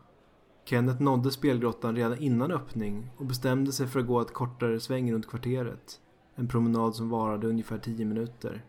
Kenneth 0.65 1.01
nådde 1.01 1.31
spelgrottan 1.31 1.95
redan 1.95 2.17
innan 2.17 2.51
öppning 2.51 3.09
och 3.17 3.25
bestämde 3.25 3.71
sig 3.71 3.87
för 3.87 3.99
att 3.99 4.07
gå 4.07 4.21
ett 4.21 4.33
kortare 4.33 4.79
sväng 4.79 5.13
runt 5.13 5.27
kvarteret. 5.27 5.99
En 6.35 6.47
promenad 6.47 6.95
som 6.95 7.09
varade 7.09 7.47
ungefär 7.47 7.77
10 7.77 8.05
minuter. 8.05 8.65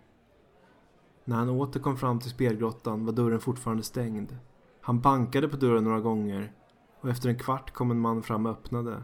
När 1.24 1.36
han 1.36 1.48
åter 1.48 1.80
kom 1.80 1.96
fram 1.96 2.20
till 2.20 2.30
spelgrottan 2.30 3.06
var 3.06 3.12
dörren 3.12 3.40
fortfarande 3.40 3.82
stängd. 3.82 4.36
Han 4.80 5.00
bankade 5.00 5.48
på 5.48 5.56
dörren 5.56 5.84
några 5.84 6.00
gånger 6.00 6.52
och 7.00 7.10
efter 7.10 7.28
en 7.28 7.38
kvart 7.38 7.70
kom 7.70 7.90
en 7.90 8.00
man 8.00 8.22
fram 8.22 8.46
och 8.46 8.52
öppnade. 8.52 9.02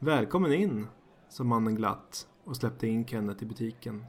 Välkommen 0.00 0.52
in, 0.52 0.86
sa 1.28 1.44
mannen 1.44 1.74
glatt 1.74 2.28
och 2.44 2.56
släppte 2.56 2.86
in 2.86 3.06
Kenneth 3.06 3.42
i 3.42 3.46
butiken. 3.46 4.04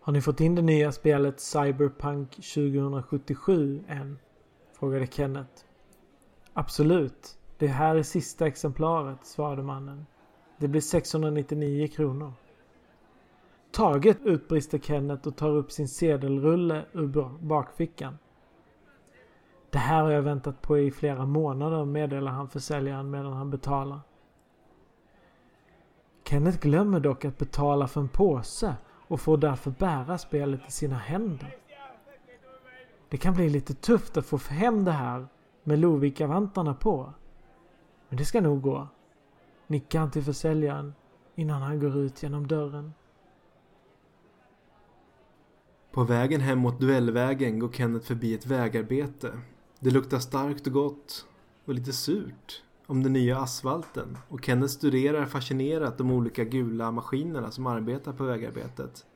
Har 0.00 0.12
ni 0.12 0.20
fått 0.20 0.40
in 0.40 0.54
det 0.54 0.62
nya 0.62 0.92
spelet 0.92 1.40
Cyberpunk 1.40 2.30
2077 2.30 3.84
än? 3.88 4.18
Frågade 4.72 5.06
Kenneth. 5.06 5.64
Absolut. 6.52 7.38
Det 7.58 7.66
här 7.66 7.96
är 7.96 8.02
sista 8.02 8.46
exemplaret, 8.46 9.26
svarade 9.26 9.62
mannen. 9.62 10.06
Det 10.58 10.68
blir 10.68 10.80
699 10.80 11.88
kronor. 11.88 12.32
Taget, 13.70 14.18
utbrister 14.24 14.78
Kenneth 14.78 15.28
och 15.28 15.36
tar 15.36 15.50
upp 15.50 15.72
sin 15.72 15.88
sedelrulle 15.88 16.84
ur 16.92 17.38
bakfickan. 17.46 18.18
Det 19.70 19.78
här 19.78 20.02
har 20.02 20.10
jag 20.10 20.22
väntat 20.22 20.62
på 20.62 20.78
i 20.78 20.90
flera 20.90 21.26
månader, 21.26 21.84
meddelar 21.84 22.32
han 22.32 22.48
försäljaren 22.48 23.10
medan 23.10 23.32
han 23.32 23.50
betalar. 23.50 24.00
Kenneth 26.24 26.58
glömmer 26.58 27.00
dock 27.00 27.24
att 27.24 27.38
betala 27.38 27.88
för 27.88 28.00
en 28.00 28.08
påse 28.08 28.76
och 29.08 29.20
får 29.20 29.36
därför 29.36 29.70
bära 29.70 30.18
spelet 30.18 30.68
i 30.68 30.70
sina 30.70 30.96
händer. 30.96 31.56
Det 33.08 33.16
kan 33.16 33.34
bli 33.34 33.48
lite 33.48 33.74
tufft 33.74 34.16
att 34.16 34.26
få 34.26 34.36
hem 34.36 34.84
det 34.84 34.92
här 34.92 35.26
med 35.62 35.78
Lovika-vantarna 35.78 36.74
på. 36.74 37.12
Men 38.08 38.18
det 38.18 38.24
ska 38.24 38.40
nog 38.40 38.62
gå. 38.62 38.88
Nickar 39.66 40.00
han 40.00 40.10
till 40.10 40.24
försäljaren 40.24 40.94
innan 41.34 41.62
han 41.62 41.80
går 41.80 41.96
ut 41.96 42.22
genom 42.22 42.46
dörren. 42.46 42.92
På 45.90 46.04
vägen 46.04 46.40
hem 46.40 46.58
mot 46.58 46.80
duellvägen 46.80 47.58
går 47.58 47.72
Kenneth 47.72 48.06
förbi 48.06 48.34
ett 48.34 48.46
vägarbete. 48.46 49.32
Det 49.80 49.90
luktar 49.90 50.18
starkt 50.18 50.66
och 50.66 50.72
gott 50.72 51.26
och 51.64 51.74
lite 51.74 51.92
surt 51.92 52.62
om 52.86 53.02
den 53.02 53.12
nya 53.12 53.38
asfalten 53.38 54.18
och 54.28 54.44
Kenneth 54.44 54.72
studerar 54.72 55.26
fascinerat 55.26 55.98
de 55.98 56.10
olika 56.10 56.44
gula 56.44 56.90
maskinerna 56.90 57.50
som 57.50 57.66
arbetar 57.66 58.12
på 58.12 58.24
vägarbetet. 58.24 59.06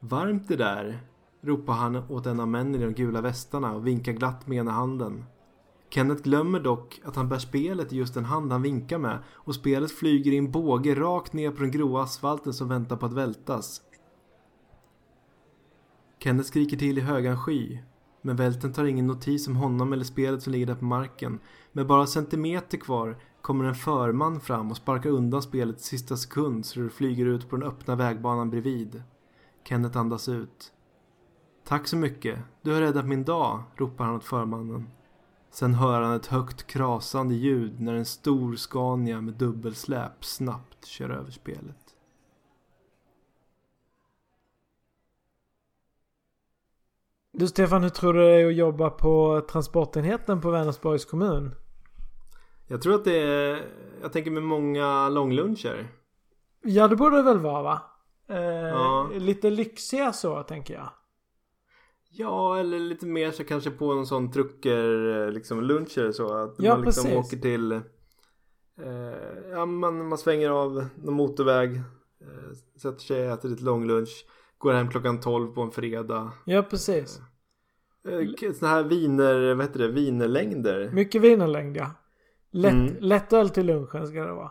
Varmt 0.00 0.48
det 0.48 0.56
där, 0.56 1.00
ropar 1.40 1.72
han 1.72 1.96
åt 1.96 2.26
en 2.26 2.40
av 2.40 2.48
männen 2.48 2.80
i 2.80 2.84
de 2.84 2.92
gula 2.92 3.20
västarna 3.20 3.74
och 3.74 3.86
vinkar 3.86 4.12
glatt 4.12 4.46
med 4.46 4.58
ena 4.58 4.70
handen. 4.70 5.24
Kenneth 5.88 6.22
glömmer 6.22 6.60
dock 6.60 7.00
att 7.04 7.16
han 7.16 7.28
bär 7.28 7.38
spelet 7.38 7.92
i 7.92 7.96
just 7.96 8.14
den 8.14 8.24
hand 8.24 8.52
han 8.52 8.62
vinkar 8.62 8.98
med 8.98 9.18
och 9.28 9.54
spelet 9.54 9.92
flyger 9.92 10.32
i 10.32 10.36
en 10.36 10.50
båge 10.50 10.94
rakt 10.94 11.32
ner 11.32 11.50
på 11.50 11.60
den 11.60 11.70
gråa 11.70 12.02
asfalten 12.02 12.52
som 12.52 12.68
väntar 12.68 12.96
på 12.96 13.06
att 13.06 13.12
vältas. 13.12 13.82
Kenneth 16.18 16.48
skriker 16.48 16.76
till 16.76 16.98
i 16.98 17.00
högan 17.00 17.38
sky 17.38 17.78
men 18.22 18.36
välten 18.36 18.72
tar 18.72 18.84
ingen 18.84 19.06
notis 19.06 19.48
om 19.48 19.56
honom 19.56 19.92
eller 19.92 20.04
spelet 20.04 20.42
som 20.42 20.52
ligger 20.52 20.66
där 20.66 20.74
på 20.74 20.84
marken. 20.84 21.38
Med 21.72 21.86
bara 21.86 22.06
centimeter 22.06 22.78
kvar 22.78 23.16
kommer 23.40 23.64
en 23.64 23.74
förman 23.74 24.40
fram 24.40 24.70
och 24.70 24.76
sparkar 24.76 25.10
undan 25.10 25.42
spelet 25.42 25.80
i 25.80 25.82
sista 25.82 26.16
sekund 26.16 26.66
så 26.66 26.80
det 26.80 26.90
flyger 26.90 27.26
ut 27.26 27.50
på 27.50 27.56
den 27.56 27.68
öppna 27.68 27.96
vägbanan 27.96 28.50
bredvid. 28.50 29.02
Kenneth 29.64 29.98
andas 29.98 30.28
ut. 30.28 30.72
Tack 31.64 31.86
så 31.88 31.96
mycket, 31.96 32.38
du 32.62 32.72
har 32.72 32.80
räddat 32.80 33.06
min 33.06 33.24
dag, 33.24 33.62
ropar 33.76 34.04
han 34.04 34.16
åt 34.16 34.24
förmannen. 34.24 34.88
Sen 35.50 35.74
hör 35.74 36.02
han 36.02 36.16
ett 36.16 36.26
högt 36.26 36.66
krasande 36.66 37.34
ljud 37.34 37.80
när 37.80 37.94
en 37.94 38.04
stor 38.04 38.56
Scania 38.56 39.20
med 39.20 39.34
dubbelsläp 39.34 40.24
snabbt 40.24 40.86
kör 40.86 41.10
över 41.10 41.30
spelet. 41.30 41.81
Du 47.42 47.48
Stefan, 47.48 47.82
hur 47.82 47.88
tror 47.90 48.14
du 48.14 48.20
det 48.20 48.30
är 48.30 48.46
att 48.46 48.54
jobba 48.54 48.90
på 48.90 49.40
transportenheten 49.50 50.40
på 50.40 50.50
Vänersborgs 50.50 51.04
kommun? 51.04 51.54
Jag 52.66 52.82
tror 52.82 52.94
att 52.94 53.04
det 53.04 53.18
är, 53.18 53.62
jag 54.02 54.12
tänker 54.12 54.30
med 54.30 54.42
många 54.42 55.08
långluncher. 55.08 55.88
Ja, 56.62 56.88
det 56.88 56.96
borde 56.96 57.16
det 57.16 57.22
väl 57.22 57.38
vara 57.38 57.62
va? 57.62 57.82
Eh, 58.28 58.36
Ja. 58.68 59.10
Lite 59.14 59.50
lyxiga 59.50 60.12
så, 60.12 60.42
tänker 60.42 60.74
jag. 60.74 60.88
Ja, 62.10 62.58
eller 62.58 62.78
lite 62.78 63.06
mer 63.06 63.30
så 63.30 63.44
kanske 63.44 63.70
på 63.70 63.92
en 63.92 64.06
sån 64.06 64.32
trucker 64.32 65.30
liksom 65.32 65.62
luncher 65.62 66.12
så 66.12 66.34
att 66.34 66.54
Ja, 66.58 66.74
man 66.74 66.84
liksom 66.84 67.04
precis. 67.04 67.26
åker 67.26 67.36
till 67.36 67.72
eh, 67.72 67.80
Ja, 69.50 69.66
man, 69.66 70.08
man 70.08 70.18
svänger 70.18 70.50
av 70.50 70.86
någon 70.96 71.14
motorväg 71.14 71.76
eh, 72.20 72.56
Sätter 72.82 73.00
sig, 73.00 73.26
äter 73.26 73.48
lite 73.48 73.64
långlunch 73.64 74.26
Går 74.58 74.72
hem 74.72 74.88
klockan 74.90 75.20
12 75.20 75.54
på 75.54 75.62
en 75.62 75.70
fredag 75.70 76.32
Ja, 76.44 76.62
precis. 76.62 77.18
eh, 77.18 77.24
Såna 78.58 78.70
här 78.70 78.82
viner, 78.82 79.54
vad 79.54 79.66
heter 79.66 79.78
det, 79.78 79.88
vinerlängder 79.88 80.90
Mycket 80.92 81.22
vinerlängd 81.22 81.76
ja. 81.76 81.90
Lätt, 82.50 82.72
Mm. 82.72 82.94
Lättöl 83.00 83.50
till 83.50 83.66
lunchen 83.66 84.06
ska 84.06 84.24
det 84.24 84.32
vara. 84.32 84.50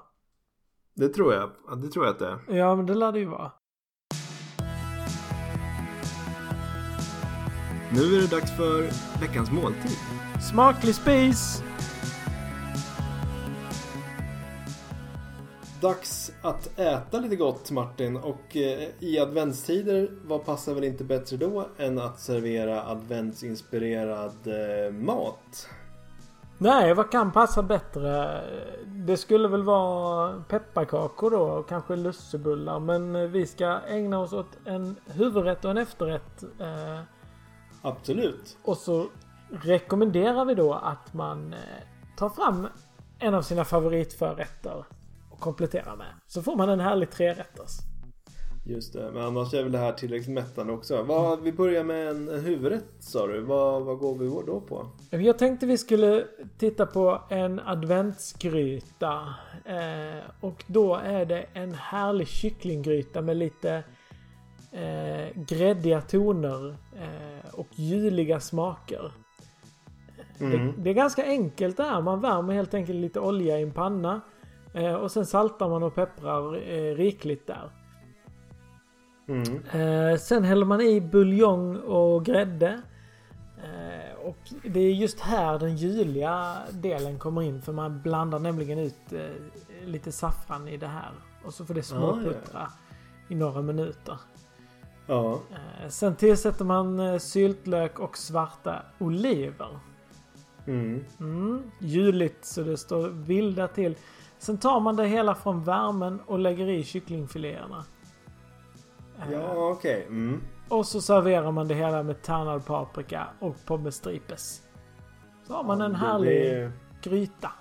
Det 0.95 1.09
tror 1.09 1.33
jag, 1.33 1.49
ja, 1.67 1.75
det 1.75 1.87
tror 1.87 2.05
jag 2.05 2.11
att 2.13 2.19
det 2.19 2.53
är 2.53 2.57
Ja, 2.57 2.75
men 2.75 2.85
det 2.85 2.93
lär 2.93 3.11
det 3.11 3.19
ju 3.19 3.25
vara. 3.25 3.51
Nu 7.93 8.17
är 8.17 8.21
det 8.21 8.31
dags 8.31 8.57
för 8.57 8.81
veckans 9.21 9.51
måltid 9.51 9.97
Smaklig 10.51 10.95
spis! 10.95 11.63
Dags 15.81 16.31
att 16.41 16.79
äta 16.79 17.19
lite 17.19 17.35
gott 17.35 17.71
Martin 17.71 18.17
och 18.17 18.57
eh, 18.57 18.89
i 18.99 19.19
adventstider 19.19 20.09
vad 20.23 20.45
passar 20.45 20.73
väl 20.73 20.83
inte 20.83 21.03
bättre 21.03 21.37
då 21.37 21.67
än 21.77 21.99
att 21.99 22.19
servera 22.19 22.83
adventsinspirerad 22.83 24.47
eh, 24.47 24.93
mat? 24.93 25.67
Nej, 26.57 26.93
vad 26.93 27.11
kan 27.11 27.31
passa 27.31 27.63
bättre? 27.63 28.41
Det 28.85 29.17
skulle 29.17 29.47
väl 29.47 29.63
vara 29.63 30.43
pepparkakor 30.47 31.31
då 31.31 31.41
och 31.41 31.69
kanske 31.69 31.95
lussebullar. 31.95 32.79
Men 32.79 33.31
vi 33.31 33.45
ska 33.45 33.79
ägna 33.87 34.19
oss 34.19 34.33
åt 34.33 34.57
en 34.65 34.95
huvudrätt 35.05 35.65
och 35.65 35.71
en 35.71 35.77
efterrätt. 35.77 36.43
Eh, 36.59 36.99
Absolut. 37.81 38.57
och 38.63 38.77
så 38.77 39.07
rekommenderar 39.49 40.45
vi 40.45 40.55
då 40.55 40.73
att 40.73 41.13
man 41.13 41.55
tar 42.17 42.29
fram 42.29 42.67
en 43.19 43.33
av 43.33 43.41
sina 43.41 43.65
favoritförrätter 43.65 44.85
och 45.41 45.43
kompletterar 45.43 45.95
med. 45.95 46.07
Så 46.27 46.41
får 46.41 46.55
man 46.55 46.69
en 46.69 46.79
härlig 46.79 47.11
trerätters. 47.11 47.71
Just 48.65 48.93
det, 48.93 49.11
men 49.13 49.23
annars 49.23 49.53
är 49.53 49.63
väl 49.63 49.71
det 49.71 49.77
här 49.77 49.91
tillräckligt 49.91 50.33
mättande 50.33 50.73
också. 50.73 51.03
Vad, 51.03 51.41
vi 51.41 51.51
börjar 51.51 51.83
med 51.83 52.07
en, 52.07 52.29
en 52.29 52.43
huvudrätt 52.43 52.93
sa 52.99 53.27
du. 53.27 53.41
Vad, 53.41 53.83
vad 53.83 53.97
går 53.97 54.15
vi 54.17 54.25
då 54.45 54.61
på? 54.61 54.87
Jag 55.09 55.39
tänkte 55.39 55.65
vi 55.65 55.77
skulle 55.77 56.25
titta 56.57 56.85
på 56.85 57.21
en 57.29 57.59
eh, 64.71 65.27
gräddiga 65.35 66.01
toner 66.01 66.75
eh, 66.95 67.53
och 67.53 67.67
juliga 67.71 68.39
smaker. 68.39 69.11
Mm. 70.39 70.51
Det, 70.51 70.73
det 70.83 70.89
är 70.89 70.93
ganska 70.93 71.25
enkelt 71.25 71.77
det 71.77 71.83
här. 71.83 72.01
Man 72.01 72.21
värmer 72.21 72.53
helt 72.53 72.73
enkelt 72.73 72.97
lite 72.99 73.19
olja 73.19 73.59
i 73.59 73.63
en 73.63 73.71
panna. 73.71 74.21
Eh, 74.73 74.93
och 74.93 75.11
sen 75.11 75.25
saltar 75.25 75.69
man 75.69 75.83
och 75.83 75.95
pepprar 75.95 76.55
eh, 76.55 76.95
rikligt 76.95 77.47
där. 77.47 77.69
Mm. 79.27 79.63
Eh, 79.65 80.17
sen 80.17 80.43
häller 80.43 80.65
man 80.65 80.81
i 80.81 81.01
buljong 81.01 81.77
och 81.77 82.25
grädde. 82.25 82.81
Eh, 83.57 84.25
och 84.25 84.37
det 84.63 84.79
är 84.79 84.93
just 84.93 85.19
här 85.19 85.59
den 85.59 85.75
juliga 85.75 86.57
delen 86.71 87.19
kommer 87.19 87.41
in. 87.41 87.61
För 87.61 87.73
man 87.73 88.01
blandar 88.01 88.39
nämligen 88.39 88.79
ut 88.79 89.13
eh, 89.13 89.85
lite 89.85 90.11
saffran 90.11 90.67
i 90.67 90.77
det 90.77 90.87
här. 90.87 91.11
Och 91.45 91.53
så 91.53 91.65
får 91.65 91.73
det 91.73 91.83
småputtra 91.83 92.67
i 93.27 93.35
några 93.35 93.61
minuter. 93.61 94.17
Ja. 95.07 95.33
Eh, 95.33 95.89
sen 95.89 96.15
tillsätter 96.15 96.65
man 96.65 97.19
syltlök 97.19 97.99
och 97.99 98.17
svarta 98.17 98.81
oliver. 98.99 99.79
Mm. 100.65 101.05
Mm, 101.19 101.71
juligt 101.79 102.45
så 102.45 102.63
det 102.63 102.77
står 102.77 103.09
vilda 103.09 103.67
till. 103.67 103.95
Sen 104.41 104.57
tar 104.57 104.79
man 104.79 104.95
det 104.95 105.07
hela 105.07 105.35
från 105.35 105.63
värmen 105.63 106.19
och 106.25 106.39
lägger 106.39 106.67
i 106.69 106.83
kycklingfiléerna. 106.83 107.83
Eh, 109.19 109.31
Ja, 109.31 109.53
okej. 109.71 110.05
Mm. 110.07 110.41
Och 110.69 110.85
så 110.85 111.01
serverar 111.01 111.51
man 111.51 111.67
det 111.67 111.75
hela 111.75 112.03
med 112.03 112.21
tärnad 112.21 112.65
paprika 112.65 113.27
och 113.39 113.55
pommes 113.65 113.95
stripes. 113.95 114.61
Så 115.47 115.53
har 115.53 115.63
man 115.63 115.79
Ja, 115.79 115.85
en 115.85 115.91
det 115.91 115.97
härlig 115.97 116.27
blir- 116.51 116.71
gryta. 117.01 117.51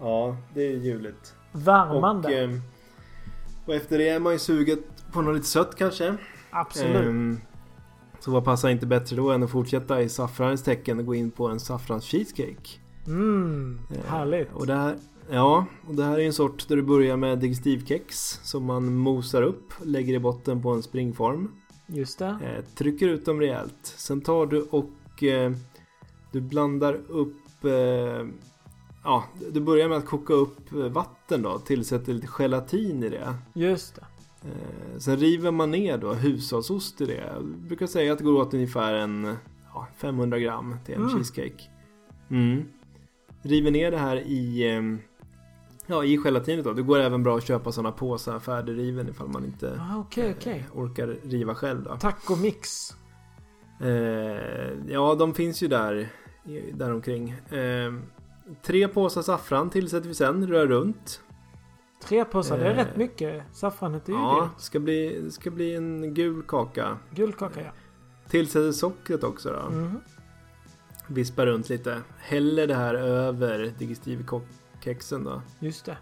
Ja, 0.00 0.36
det 0.54 0.62
är 0.62 0.76
ljuvligt. 0.76 1.34
Värmande. 1.52 2.28
Och, 2.28 2.34
ehm, 2.34 2.60
och 3.66 3.74
efter 3.74 3.98
det 3.98 4.08
är 4.08 4.20
man 4.20 4.32
ju 4.32 4.38
suget 4.38 4.78
på 5.12 5.22
något 5.22 5.34
lite 5.34 5.46
sött 5.46 5.74
kanske. 5.74 6.16
Absolut. 6.50 6.96
Ehm, 7.06 7.40
så 8.20 8.30
vad 8.30 8.44
passar 8.44 8.68
inte 8.68 8.86
bättre 8.86 9.16
då 9.16 9.30
än 9.30 9.42
att 9.42 9.50
fortsätta 9.50 10.02
i 10.02 10.08
saffranens 10.08 10.62
tecken 10.62 10.98
och 10.98 11.06
gå 11.06 11.14
in 11.14 11.30
på 11.30 11.48
en 11.48 11.60
saffrans 11.60 12.04
cheesecake. 12.04 12.78
Mm, 13.06 13.80
Eh, 13.90 14.10
härligt. 14.10 14.52
Och 14.52 14.66
det 14.66 14.74
här, 14.74 14.96
ja, 15.30 15.66
och 15.88 15.94
det 15.94 16.04
här 16.04 16.18
är 16.18 16.26
en 16.26 16.32
sort 16.32 16.68
där 16.68 16.76
du 16.76 16.82
börjar 16.82 17.16
med 17.16 17.38
digestivkex 17.38 18.40
som 18.42 18.64
man 18.64 18.94
mosar 18.96 19.42
upp, 19.42 19.72
lägger 19.84 20.14
i 20.14 20.18
botten 20.18 20.62
på 20.62 20.70
en 20.70 20.82
springform. 20.82 21.52
Just 21.86 22.18
det. 22.18 22.26
Eh, 22.26 22.64
trycker 22.74 23.08
ut 23.08 23.24
dem 23.24 23.40
rejält. 23.40 23.78
Sen 23.82 24.20
tar 24.20 24.46
du 24.46 24.62
och 24.62 25.22
eh, 25.22 25.52
du 26.32 26.40
blandar 26.40 26.94
upp 27.08 27.64
eh, 27.64 28.26
Ja, 29.04 29.24
du 29.52 29.60
börjar 29.60 29.88
med 29.88 29.98
att 29.98 30.06
koka 30.06 30.32
upp 30.32 30.72
eh, 30.72 30.78
vatten 30.78 31.42
då. 31.42 31.58
Tillsätter 31.58 32.12
lite 32.12 32.26
gelatin 32.38 33.02
i 33.02 33.08
det. 33.08 33.34
Just 33.54 33.94
det. 33.94 34.04
Eh, 34.44 34.98
sen 34.98 35.16
river 35.16 35.50
man 35.50 35.70
ner 35.70 35.98
då 35.98 36.12
hushållsost 36.12 37.00
i 37.00 37.06
det. 37.06 37.32
Jag 37.34 37.44
brukar 37.44 37.86
säga 37.86 38.12
att 38.12 38.18
det 38.18 38.24
går 38.24 38.32
åt 38.40 38.54
ungefär 38.54 38.94
en 38.94 39.36
ja, 39.74 39.86
500 39.96 40.38
gram 40.38 40.76
till 40.84 40.94
en 40.94 41.00
Mm. 41.02 41.14
cheesecake. 41.16 41.64
Mm. 42.30 42.62
River 43.42 43.70
ner 43.70 43.90
det 43.90 43.98
här 43.98 44.16
i 44.16 44.74
eh, 44.76 44.82
Ja, 45.90 46.04
i 46.04 46.16
gelatinet 46.18 46.64
då. 46.64 46.72
Det 46.72 46.82
går 46.82 46.98
även 46.98 47.22
bra 47.22 47.36
att 47.36 47.44
köpa 47.46 47.72
sådana 47.72 47.92
påsar 47.92 48.38
färdigriven 48.38 49.08
ifall 49.08 49.28
man 49.28 49.44
inte 49.44 49.80
Ah, 49.80 49.98
Okej, 49.98 50.34
okej. 50.38 50.66
eh, 50.72 50.78
orkar 50.78 51.16
riva 51.22 51.54
själv 51.54 51.82
då. 51.82 51.96
Taco 51.96 52.36
mix. 52.36 52.90
Eh, 53.80 53.88
ja, 54.88 55.14
de 55.18 55.34
finns 55.34 55.62
ju 55.62 55.68
där, 55.68 56.08
omkring. 56.92 57.30
Eh, 57.30 57.92
tre 58.62 58.88
påsar 58.88 59.22
saffran 59.22 59.70
tillsätter 59.70 60.08
vi 60.08 60.14
sen, 60.14 60.46
rör 60.46 60.66
runt. 60.66 61.20
Tre 62.04 62.24
påsar, 62.24 62.58
det 62.58 62.64
är 62.64 62.70
Eh, 62.70 62.76
rätt 62.76 62.96
mycket. 62.96 63.42
Saffranet 63.52 64.08
är 64.08 64.12
ju 64.12 64.18
Ja, 64.18 64.50
dyrt. 64.54 64.60
ska 64.62 64.80
bli, 64.80 65.20
det 65.24 65.30
ska 65.30 65.50
bli 65.50 65.74
en 65.74 66.14
gul 66.14 66.42
kaka. 66.42 66.98
Guldkaka 67.14 67.60
ja. 67.60 67.70
Tillsätter 68.28 68.72
sockret 68.72 69.24
också 69.24 69.52
då. 69.52 69.70
Mhm. 69.76 70.00
Vispar 71.08 71.46
runt 71.46 71.68
lite. 71.68 72.02
Häller 72.18 72.66
det 72.66 72.74
här 72.74 72.94
över 72.94 73.72
digestivkexen 73.78 75.24
då. 75.24 75.42
Just 75.58 75.84
det. 75.84 75.96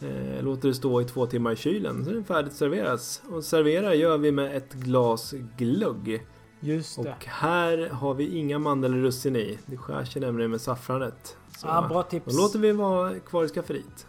Eh, 0.00 0.44
låter 0.44 0.68
det 0.68 0.74
stå 0.74 1.00
i 1.00 1.04
två 1.04 1.26
timmar 1.26 1.52
i 1.52 1.56
kylen 1.56 2.04
så 2.04 2.10
är 2.10 2.14
den 2.14 2.24
färdigt 2.24 2.52
serveras. 2.52 3.22
Och 3.30 3.44
servera 3.44 3.94
gör 3.94 4.18
vi 4.18 4.32
med 4.32 4.56
ett 4.56 4.72
glas 4.72 5.34
glögg. 5.56 6.26
Just 6.60 7.02
det. 7.02 7.10
Och 7.10 7.24
här 7.24 7.88
har 7.88 8.14
vi 8.14 8.36
inga 8.36 8.58
mandelrussin 8.58 9.36
i. 9.36 9.58
Det 9.66 9.76
skär 9.76 10.04
sig 10.04 10.22
nämligen 10.22 10.50
med 10.50 10.60
saffranet. 10.60 11.36
Så 11.58 11.68
ah, 11.68 11.88
bra 11.88 12.02
då 12.02 12.02
tips. 12.02 12.36
låter 12.36 12.58
vi 12.58 12.72
vara 12.72 13.18
kvar 13.18 13.44
i 13.44 13.48
skafferiet. 13.48 14.06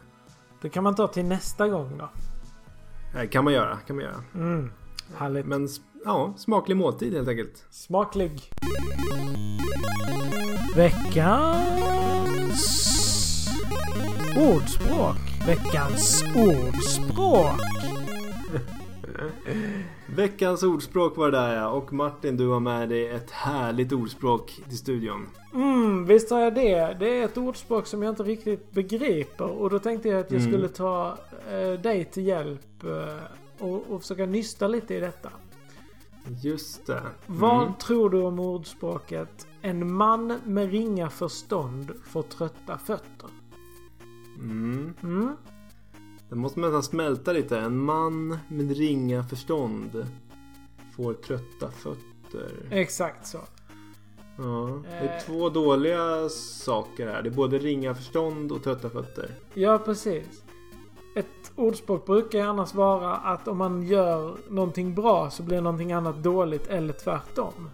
Det 0.62 0.70
kan 0.70 0.84
man 0.84 0.96
ta 0.96 1.08
till 1.08 1.26
nästa 1.26 1.68
gång 1.68 1.98
då. 1.98 2.10
Eh, 3.20 3.30
kan 3.30 3.44
man 3.44 3.54
göra, 3.54 3.78
kan 3.78 3.96
man 3.96 4.06
göra. 4.06 4.24
Mm. 4.36 4.72
Härligt. 5.16 5.46
Men 5.46 5.68
ja, 6.06 6.34
smaklig 6.38 6.78
måltid 6.78 7.14
helt 7.14 7.28
enkelt. 7.28 7.66
Smaklig. 7.70 8.52
Veckans 10.76 12.64
ordspråk. 14.38 15.16
Veckans 15.48 16.24
ordspråk. 16.36 17.60
Veckans 20.16 20.64
ordspråk 20.64 21.18
var 21.18 21.32
det 21.32 21.38
där 21.38 21.56
ja. 21.56 21.68
Och 21.70 21.94
Martin, 21.94 22.38
du 22.38 22.48
har 22.48 22.60
med 22.60 22.90
dig 22.90 23.08
ett 23.10 23.32
härligt 23.32 23.92
ordspråk 23.92 24.62
till 24.70 24.78
studion. 24.78 25.30
Mm, 25.54 26.06
visst 26.06 26.30
har 26.30 26.40
jag 26.40 26.56
det. 26.56 26.96
Det 27.00 27.20
är 27.20 27.26
ett 27.26 27.38
ordspråk 27.38 27.88
som 27.88 28.04
jag 28.04 28.12
inte 28.12 28.24
riktigt 28.24 28.72
begriper. 28.72 29.46
Och 29.46 29.70
då 29.70 29.80
tänkte 29.80 30.10
jag 30.10 30.20
att 30.20 30.32
jag 30.32 30.42
Mm. 30.42 30.54
skulle 30.54 30.68
ta 30.70 31.18
eh, 31.52 31.80
dig 31.82 32.06
till 32.06 32.28
hjälp 32.28 32.84
eh, 32.84 33.24
och, 33.66 33.84
och 33.92 34.02
försöka 34.02 34.26
nysta 34.26 34.68
lite 34.68 34.96
i 34.96 35.00
detta. 35.00 35.30
Just 36.42 36.86
det. 36.88 37.02
Vad 37.26 37.62
Mm. 37.62 37.74
tror 37.74 38.10
du 38.10 38.22
om 38.22 38.40
ordspråket 38.40 39.48
En 39.66 39.94
man 39.94 40.40
med 40.46 40.72
ringa 40.72 41.10
förstånd 41.10 41.92
får 42.04 42.22
trötta 42.24 42.78
fötter? 42.78 43.30
Mm. 44.40 44.94
Mm? 45.04 45.36
Det 46.30 46.36
måste 46.36 46.60
man 46.60 46.70
nästan 46.70 46.84
smälta 46.84 47.32
lite. 47.34 47.60
En 47.60 47.78
man 47.78 48.38
med 48.48 48.78
ringa 48.78 49.24
förstånd 49.24 50.08
får 50.96 51.14
trötta 51.14 51.72
fötter. 51.72 52.52
Exakt 52.72 53.28
så. 53.28 53.38
Ja, 54.38 54.82
det 54.84 54.90
är 54.90 55.16
Eh. 55.18 55.22
två 55.26 55.50
dåliga 55.50 56.30
saker 56.30 57.08
här. 57.08 57.22
Det 57.22 57.30
är 57.30 57.34
både 57.34 57.58
ringa 57.58 57.96
förstånd 57.96 58.52
och 58.52 58.64
trötta 58.64 58.90
fötter. 58.90 59.32
Ja, 59.54 59.78
precis. 59.86 60.44
Ett 61.16 61.52
ordspråk 61.56 62.06
brukar 62.06 62.40
ju 62.40 62.46
annars 62.46 62.74
vara 62.74 63.16
att 63.16 63.48
om 63.48 63.58
man 63.58 63.84
gör 63.84 64.38
någonting 64.50 64.96
bra 64.96 65.30
så 65.30 65.44
blir 65.44 65.62
någonting 65.62 65.92
annat 65.94 66.24
dåligt 66.24 66.68
eller 66.68 66.94
tvärtom. 66.94 67.70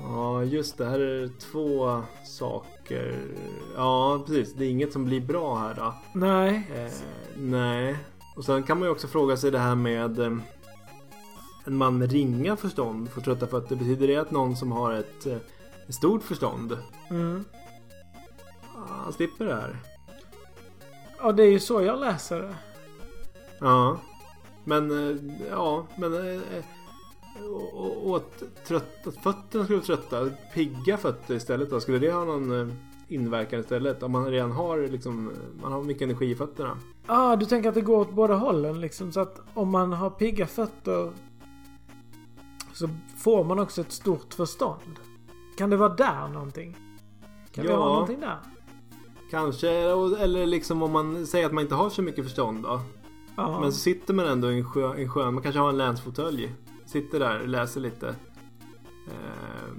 Ja, 0.00 0.44
just 0.44 0.78
det. 0.78 0.84
Här 0.84 1.00
är 1.00 1.28
två 1.52 2.02
saker. 2.24 3.20
Ja, 3.76 4.22
precis. 4.26 4.54
Det 4.54 4.64
är 4.64 4.70
inget 4.70 4.92
som 4.92 5.04
blir 5.04 5.20
bra 5.20 5.54
här 5.58 5.74
då. 5.74 5.94
Nej. 6.12 6.70
Eh, 6.74 6.92
nej. 7.36 7.96
Och 8.36 8.44
sen 8.44 8.62
kan 8.62 8.78
man 8.78 8.88
ju 8.88 8.92
också 8.92 9.06
fråga 9.08 9.36
sig 9.36 9.50
det 9.50 9.58
här 9.58 9.74
med 9.74 10.18
eh, 10.18 10.32
en 11.64 11.76
man 11.76 11.98
med 11.98 12.12
ringa 12.12 12.56
förstånd 12.56 13.10
får 13.10 13.20
trötta 13.20 13.46
fötter. 13.46 13.76
Betyder 13.76 14.06
det 14.06 14.16
att 14.16 14.30
någon 14.30 14.56
som 14.56 14.72
har 14.72 14.92
ett, 14.92 15.26
eh, 15.26 15.36
ett 15.88 15.94
stort 15.94 16.22
förstånd 16.22 16.78
Mm. 17.10 17.44
ah, 18.76 19.12
slipper 19.12 19.44
det 19.44 19.54
här? 19.54 19.76
Ja, 21.18 21.32
det 21.32 21.42
är 21.42 21.50
ju 21.50 21.60
så 21.60 21.82
jag 21.82 22.00
läser 22.00 22.42
det. 22.42 22.54
Ja. 23.58 23.98
Men, 24.64 24.90
eh, 25.10 25.16
ja, 25.50 25.86
men... 25.96 26.12
Och, 27.42 27.74
och, 27.84 28.10
och 28.10 28.16
att, 28.16 28.42
trött, 28.66 29.06
att 29.06 29.16
fötterna 29.16 29.64
skulle 29.64 29.78
vara 29.78 29.86
trötta. 29.86 30.30
Pigga 30.54 30.96
fötter 30.96 31.34
istället 31.34 31.70
då. 31.70 31.80
Skulle 31.80 31.98
det 31.98 32.12
ha 32.12 32.24
någon 32.24 32.60
eh, 32.68 32.74
inverkan 33.08 33.60
istället? 33.60 34.02
Om 34.02 34.12
man 34.12 34.26
redan 34.26 34.52
har 34.52 34.78
liksom... 34.88 35.30
Man 35.62 35.72
har 35.72 35.82
mycket 35.82 36.02
energi 36.02 36.30
i 36.30 36.34
fötterna. 36.34 36.78
Ah, 37.06 37.36
du 37.36 37.46
tänker 37.46 37.68
att 37.68 37.74
det 37.74 37.80
går 37.80 37.98
åt 37.98 38.12
båda 38.12 38.34
hållen 38.34 38.80
liksom. 38.80 39.12
Så 39.12 39.20
att 39.20 39.40
om 39.54 39.70
man 39.70 39.92
har 39.92 40.10
pigga 40.10 40.46
fötter 40.46 41.12
så 42.72 42.88
får 43.18 43.44
man 43.44 43.58
också 43.58 43.80
ett 43.80 43.92
stort 43.92 44.34
förstånd. 44.34 44.98
Kan 45.58 45.70
det 45.70 45.76
vara 45.76 45.94
där 45.94 46.28
någonting? 46.28 46.76
Kan 47.52 47.64
det 47.64 47.70
Ja. 47.70 47.78
vara 47.78 47.88
någonting 47.92 48.20
där? 48.20 48.38
Kanske, 49.30 49.70
eller 50.18 50.46
liksom 50.46 50.82
om 50.82 50.92
man 50.92 51.26
säger 51.26 51.46
att 51.46 51.52
man 51.52 51.62
inte 51.62 51.74
har 51.74 51.90
så 51.90 52.02
mycket 52.02 52.24
förstånd 52.24 52.62
då. 52.62 52.80
Ja. 53.36 53.60
Men 53.60 53.72
så 53.72 53.78
sitter 53.78 54.14
man 54.14 54.26
ändå 54.26 54.52
i 54.52 54.58
en 54.58 54.64
skön, 54.70 54.96
en 54.98 55.08
skön 55.08 55.34
man 55.34 55.42
kanske 55.42 55.58
har 55.60 55.68
en 55.68 55.76
länsfåtölj. 55.78 56.52
Sitter 56.86 57.18
där 57.20 57.40
och 57.40 57.48
läser 57.48 57.80
lite. 57.80 58.08
Eh, 59.08 59.72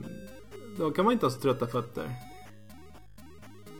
då 0.78 0.92
kan 0.92 1.06
man 1.06 1.14
inte 1.14 1.26
ha 1.26 1.32
så 1.32 1.40
trötta 1.40 1.68
fötter. 1.68 2.10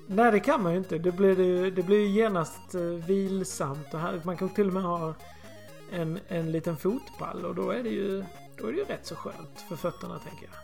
Nej, 0.08 0.32
det 0.32 0.40
kan 0.40 0.64
man 0.64 0.72
ju 0.72 0.78
inte. 0.78 0.98
Det 0.98 1.12
blir, 1.12 1.36
det, 1.36 1.72
det 1.72 1.84
blir 1.84 1.98
ju 2.00 2.08
genast 2.08 2.76
eh, 2.76 2.82
vilsamt. 2.82 3.94
Och 3.94 4.00
här, 4.00 4.22
man 4.24 4.38
kan 4.38 4.50
till 4.50 4.68
och 4.68 4.74
med 4.74 4.84
ha 4.84 5.14
en, 5.92 6.20
en 6.28 6.52
liten 6.52 6.78
fotpall 6.78 7.46
och 7.46 7.56
då 7.56 7.70
är 7.72 7.84
det 7.84 7.90
ju 7.90 8.24
då 8.58 8.68
är 8.68 8.72
det 8.72 8.78
ju 8.78 8.84
rätt 8.86 9.06
så 9.06 9.16
skönt 9.16 9.66
för 9.70 9.76
fötterna 9.76 10.20
tänker 10.20 10.48
jag. 10.52 10.56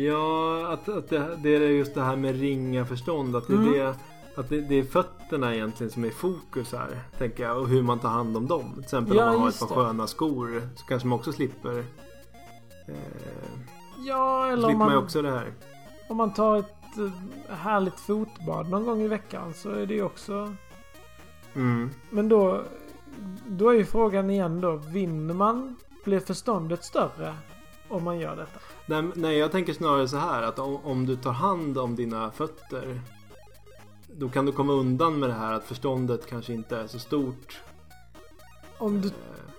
Ja, 0.00 0.66
att, 0.72 0.88
att 0.88 1.08
det, 1.08 1.38
det 1.42 1.56
är 1.56 1.60
just 1.60 1.94
det 1.94 2.02
här 2.02 2.16
med 2.16 2.40
ringa 2.40 2.86
förstånd. 2.86 3.36
Att 3.36 3.46
det 3.46 3.52
är 3.54 3.58
Mm. 3.58 3.72
det 3.72 3.94
Att 4.36 4.48
det, 4.48 4.60
det 4.60 4.74
är 4.74 4.84
fötterna 4.84 5.54
egentligen 5.54 5.90
som 5.92 6.04
är 6.04 6.08
i 6.08 6.10
fokus 6.10 6.72
här. 6.72 7.00
Tänker 7.18 7.42
jag. 7.44 7.58
Och 7.58 7.68
hur 7.68 7.82
man 7.82 7.98
tar 7.98 8.08
hand 8.08 8.36
om 8.36 8.46
dem. 8.46 8.72
Till 8.74 8.82
exempel 8.82 9.16
Ja, 9.16 9.24
om 9.24 9.32
man 9.32 9.40
har 9.40 9.48
ett 9.48 9.58
par 9.60 9.68
det. 9.68 9.74
sköna 9.74 10.06
skor. 10.06 10.68
Så 10.76 10.86
kanske 10.86 11.08
man 11.08 11.18
också 11.18 11.32
slipper. 11.32 11.78
Eh, 12.88 12.94
Ja, 14.06 14.46
eller 14.48 14.68
om 14.68 14.78
man 14.78 14.96
också 14.96 15.22
det 15.22 15.30
här. 15.30 15.52
om 16.08 16.16
man 16.16 16.34
tar 16.34 16.56
ett 16.58 16.98
eh, 16.98 17.54
härligt 17.56 18.00
fotbad 18.00 18.68
någon 18.70 18.84
gång 18.84 19.02
i 19.02 19.08
veckan 19.08 19.54
så 19.54 19.70
är 19.70 19.86
det 19.86 19.94
ju 19.94 20.02
också... 20.02 20.54
Mm. 21.54 21.90
Men 22.10 22.28
då, 22.28 22.62
då 23.46 23.68
är 23.68 23.74
ju 23.74 23.84
frågan 23.84 24.30
igen 24.30 24.60
då. 24.60 24.76
Vinner 24.76 25.34
man? 25.34 25.76
Blir 26.04 26.20
förståndet 26.20 26.84
större 26.84 27.34
om 27.88 28.04
man 28.04 28.18
gör 28.18 28.36
detta? 28.36 28.60
Nej, 28.86 29.04
nej, 29.14 29.38
jag 29.38 29.52
tänker 29.52 29.72
snarare 29.72 30.08
så 30.08 30.16
här 30.16 30.42
att 30.42 30.58
om, 30.58 30.76
om 30.84 31.06
du 31.06 31.16
tar 31.16 31.32
hand 31.32 31.78
om 31.78 31.96
dina 31.96 32.30
fötter. 32.30 33.00
Då 34.12 34.28
kan 34.28 34.46
du 34.46 34.52
komma 34.52 34.72
undan 34.72 35.18
med 35.18 35.28
det 35.28 35.34
här 35.34 35.52
att 35.52 35.64
förståndet 35.64 36.26
kanske 36.30 36.52
inte 36.52 36.76
är 36.76 36.86
så 36.86 36.98
stort. 36.98 37.60
Om 38.78 39.00
du, 39.00 39.08
Eh, 39.08 39.12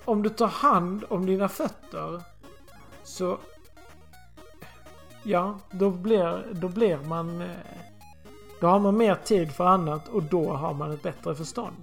om 0.05 0.23
du 0.23 0.29
tar 0.29 0.47
hand 0.47 1.03
om 1.09 1.25
dina 1.25 1.49
fötter 1.49 2.21
så... 3.03 3.37
Ja, 5.23 5.59
då 5.71 5.89
blir, 5.91 6.47
då 6.51 6.69
blir 6.69 6.97
man... 6.97 7.41
eh, 7.41 7.47
Då 8.61 8.67
har 8.67 8.79
man 8.79 8.97
mer 8.97 9.15
tid 9.15 9.51
för 9.51 9.63
annat 9.65 10.07
och 10.07 10.23
då 10.23 10.53
har 10.53 10.73
man 10.73 10.91
ett 10.91 11.03
bättre 11.03 11.35
förstånd. 11.35 11.75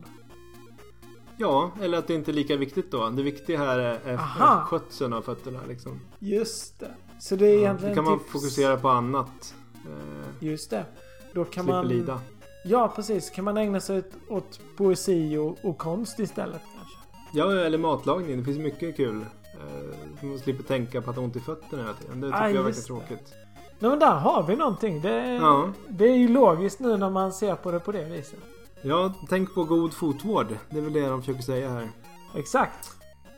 Ja, 1.37 1.70
eller 1.83 1.98
att 1.98 2.07
det 2.07 2.14
inte 2.14 2.31
är 2.31 2.33
lika 2.33 2.57
viktigt 2.57 2.90
då. 2.90 3.09
Det 3.09 3.22
viktiga 3.22 3.59
här 3.59 3.79
är, 3.79 3.98
är, 4.05 4.14
Aha. 4.14 4.64
skötseln 4.64 5.12
av 5.12 5.22
fötterna 5.22 5.61
liksom. 5.68 6.00
Just 6.18 6.81
det. 6.81 6.94
Så 7.20 7.37
det 7.37 7.46
är 7.46 7.53
Ja, 7.55 7.59
egentligen 7.61 7.94
då 7.94 8.03
kan 8.03 8.11
man 8.11 8.18
tips. 8.18 8.33
fokusera 8.33 8.77
på 8.77 8.88
annat. 8.88 9.55
Eh, 9.74 10.46
Just 10.46 10.70
det. 10.70 10.85
Då 11.33 11.44
kan 11.44 11.64
slipper 11.64 11.72
man... 11.77 11.88
lida. 11.88 12.20
Ja, 12.64 12.92
precis. 12.96 13.31
Kan 13.31 13.44
man 13.44 13.57
ägna 13.57 13.81
sig 13.81 13.98
åt, 13.98 14.11
åt 14.29 14.61
poesi 14.77 15.37
och, 15.37 15.59
och 15.62 15.79
konst 15.79 16.18
istället 16.18 16.62
kanske? 16.77 16.96
Ja, 17.33 17.53
eller 17.61 17.79
matlagning. 17.79 18.38
Det 18.38 18.44
finns 18.44 18.59
mycket 18.59 18.96
kul. 18.96 19.20
Eh, 19.55 20.24
man 20.29 20.38
slipper 20.38 20.62
tänka 20.62 21.03
på 21.03 21.11
att 21.11 21.16
ha 21.16 21.22
ont 21.22 21.37
i 21.37 21.40
fötterna 21.40 21.83
hela 21.83 21.94
tiden. 21.94 22.20
Det 22.20 22.27
tycker 22.27 22.42
Ah, 22.42 22.48
jag 22.50 22.62
verkar 22.62 22.81
tråkigt. 22.81 23.33
Nej, 23.79 23.90
men 23.90 23.98
där 23.98 24.12
har 24.14 24.42
vi 24.42 24.57
någonting. 24.57 25.00
Det, 25.03 25.35
Ja. 25.35 25.72
det 25.88 26.05
är 26.05 26.16
ju 26.16 26.29
logiskt 26.29 26.81
nu 26.81 26.96
när 26.96 27.11
man 27.11 27.33
ser 27.33 27.55
på 27.55 27.70
det 27.70 27.81
på 27.81 27.92
det 27.92 28.05
viset. 28.05 28.38
Ja, 28.83 29.12
tänk 29.29 29.55
på 29.55 29.64
god 29.64 29.92
fotvård. 29.94 30.57
Det 30.70 30.77
är 30.79 30.83
väl 30.83 30.92
det 30.92 31.09
de 31.09 31.22
försöker 31.22 31.42
säga 31.42 31.68
här. 31.70 31.88
Exakt. 32.35 32.90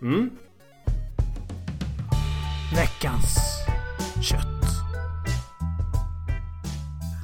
Mm. 0.02 0.30
Veckans 2.74 3.36
kött. 4.30 4.55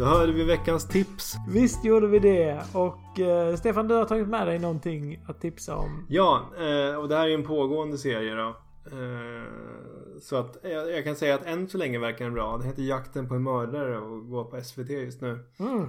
Då 0.03 0.09
hörde 0.09 0.33
vi 0.33 0.45
veckans 0.45 0.89
tips. 0.89 1.35
Visst 1.49 1.85
gjorde 1.85 2.07
vi 2.07 2.19
det. 2.19 2.63
Och 2.75 3.21
eh, 3.21 3.57
Stefan, 3.57 3.89
du 3.89 3.95
har 3.95 4.05
tagit 4.05 4.29
med 4.29 4.47
dig 4.47 4.59
någonting 4.59 5.25
att 5.29 5.41
tipsa 5.41 5.77
om. 5.77 6.07
Ja, 6.09 6.51
eh, 6.57 6.97
och 6.97 7.09
det 7.09 7.17
här 7.17 7.29
är 7.29 7.35
en 7.35 7.47
pågående 7.47 7.99
serie 7.99 8.35
då. 8.35 8.49
Eh, 8.87 9.47
så 10.21 10.37
att 10.37 10.57
jag, 10.63 10.91
jag 10.91 11.05
kan 11.05 11.17
säga 11.17 11.35
att 11.35 11.47
än 11.47 11.69
så 11.69 11.79
länge 11.79 11.99
verkar 11.99 12.25
den 12.25 12.35
bra. 12.35 12.59
Det 12.59 12.65
heter 12.67 12.83
Jakten 12.83 13.29
på 13.29 13.35
en 13.35 13.43
mördare 13.43 13.99
och 13.99 14.29
går 14.29 14.45
på 14.45 14.63
SVT 14.63 14.91
just 14.91 15.21
nu. 15.21 15.39
Mm. 15.59 15.89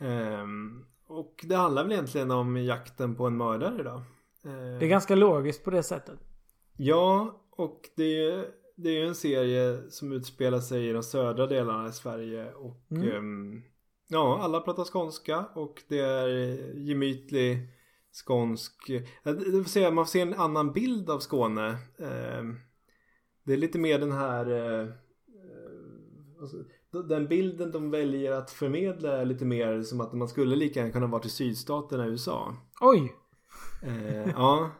Ehm, 0.00 0.84
och 1.08 1.44
det 1.48 1.56
handlar 1.56 1.82
väl 1.82 1.92
egentligen 1.92 2.30
om 2.30 2.56
jakten 2.56 3.14
på 3.14 3.26
en 3.26 3.36
mördare 3.36 3.82
då. 3.82 3.94
Eh, 4.50 4.78
Det 4.78 4.86
är 4.86 4.88
ganska 4.88 5.14
logiskt 5.14 5.64
på 5.64 5.70
det 5.70 5.82
sättet. 5.82 6.18
Ja, 6.76 7.40
och 7.50 7.80
det 7.96 8.26
är, 8.26 8.44
det 8.76 8.88
är 8.88 8.92
ju 9.00 9.06
en 9.06 9.14
serie 9.14 9.90
som 9.90 10.12
utspelar 10.12 10.60
sig 10.60 10.88
i 10.88 10.92
de 10.92 11.02
södra 11.02 11.46
delarna 11.46 11.88
i 11.88 11.92
Sverige. 11.92 12.52
Och 12.52 12.76
Mm. 12.90 13.08
ehm, 13.10 13.62
ja, 14.08 14.38
alla 14.42 14.60
pratar 14.60 14.84
skånska 14.84 15.44
och 15.54 15.82
det 15.88 15.98
är 15.98 16.28
gemytlig 16.78 17.58
skånsk. 18.12 18.86
det- 19.22 19.32
vill 19.50 19.64
säga, 19.64 19.90
man 19.90 20.04
får 20.04 20.10
se 20.10 20.20
en 20.20 20.34
annan 20.34 20.72
bild 20.72 21.10
av 21.10 21.18
Skåne. 21.18 21.76
Ehm, 21.98 22.56
det 23.44 23.52
är 23.52 23.56
lite 23.56 23.78
mer 23.78 23.98
den 23.98 24.12
här 24.12 24.46
alltså, 26.40 26.56
den 27.08 27.26
bilden 27.28 27.72
de 27.72 27.90
väljer 27.90 28.32
att 28.32 28.50
förmedla 28.50 29.12
är 29.16 29.24
lite 29.24 29.44
mer 29.44 29.82
som 29.82 30.00
att 30.00 30.12
man 30.12 30.28
skulle 30.28 30.56
lika 30.56 30.80
gärna 30.80 30.92
kunna 30.92 31.06
vara 31.06 31.22
i 31.24 31.28
sydstaterna 31.28 32.06
i 32.06 32.10
USA. 32.10 32.56
Oj! 32.80 33.14
Eh, 33.82 34.30
ja, 34.36 34.70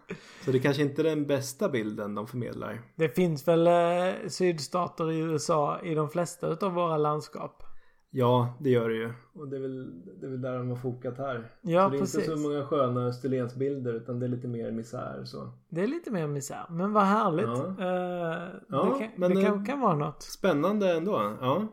så 0.44 0.50
det 0.50 0.58
kanske 0.58 0.82
inte 0.82 1.02
är 1.02 1.04
den 1.04 1.26
bästa 1.26 1.68
bilden 1.68 2.14
de 2.14 2.26
förmedlar. 2.26 2.80
Det 2.96 3.08
finns 3.08 3.48
väl 3.48 3.66
eh, 3.66 4.28
sydstater 4.28 5.12
i 5.12 5.18
USA 5.18 5.80
i 5.80 5.94
de 5.94 6.08
flesta 6.10 6.48
utav 6.48 6.72
våra 6.72 6.96
landskap. 6.96 7.62
Ja, 8.10 8.56
det 8.60 8.70
gör 8.70 8.88
det 8.88 8.94
ju. 8.94 9.12
Och 9.34 9.48
det 9.48 9.56
är 9.56 9.60
väl, 9.60 10.02
det 10.20 10.26
är 10.26 10.30
väl 10.30 10.42
där 10.42 10.58
de 10.58 10.68
har 10.68 10.76
fokat 10.76 11.18
här. 11.18 11.50
Ja, 11.62 11.84
så 11.84 11.90
det 11.90 11.96
är 11.96 12.00
precis. 12.00 12.14
inte 12.14 12.36
så 12.36 12.42
många 12.42 12.66
sköna 12.66 13.06
Österlensbilder 13.06 13.92
utan 13.92 14.20
det 14.20 14.26
är 14.26 14.30
lite 14.30 14.48
mer 14.48 14.70
misär 14.70 15.24
så. 15.24 15.52
Det 15.68 15.82
är 15.82 15.86
lite 15.86 16.10
mer 16.10 16.26
misär. 16.26 16.66
Men 16.70 16.92
vad 16.92 17.04
härligt. 17.04 17.46
Ja. 17.46 17.84
Eh, 17.84 18.48
Ja, 18.68 18.84
det 18.84 18.98
kan, 18.98 19.08
men, 19.16 19.34
det 19.34 19.42
kan, 19.42 19.58
eh, 19.58 19.64
kan 19.64 19.80
vara 19.80 19.94
något. 19.94 20.22
Spännande 20.22 20.96
ändå. 20.96 21.36
Ja. 21.40 21.66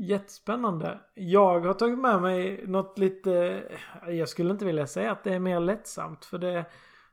Jättespännande. 0.00 1.00
Jag 1.14 1.60
har 1.60 1.74
tagit 1.74 1.98
med 1.98 2.22
mig 2.22 2.64
något 2.66 2.98
lite... 2.98 3.62
Jag 4.08 4.28
skulle 4.28 4.50
inte 4.50 4.64
vilja 4.64 4.86
säga 4.86 5.12
att 5.12 5.24
det 5.24 5.34
är 5.34 5.38
mer 5.38 5.60
lättsamt. 5.60 6.24
För 6.24 6.38
det 6.38 6.64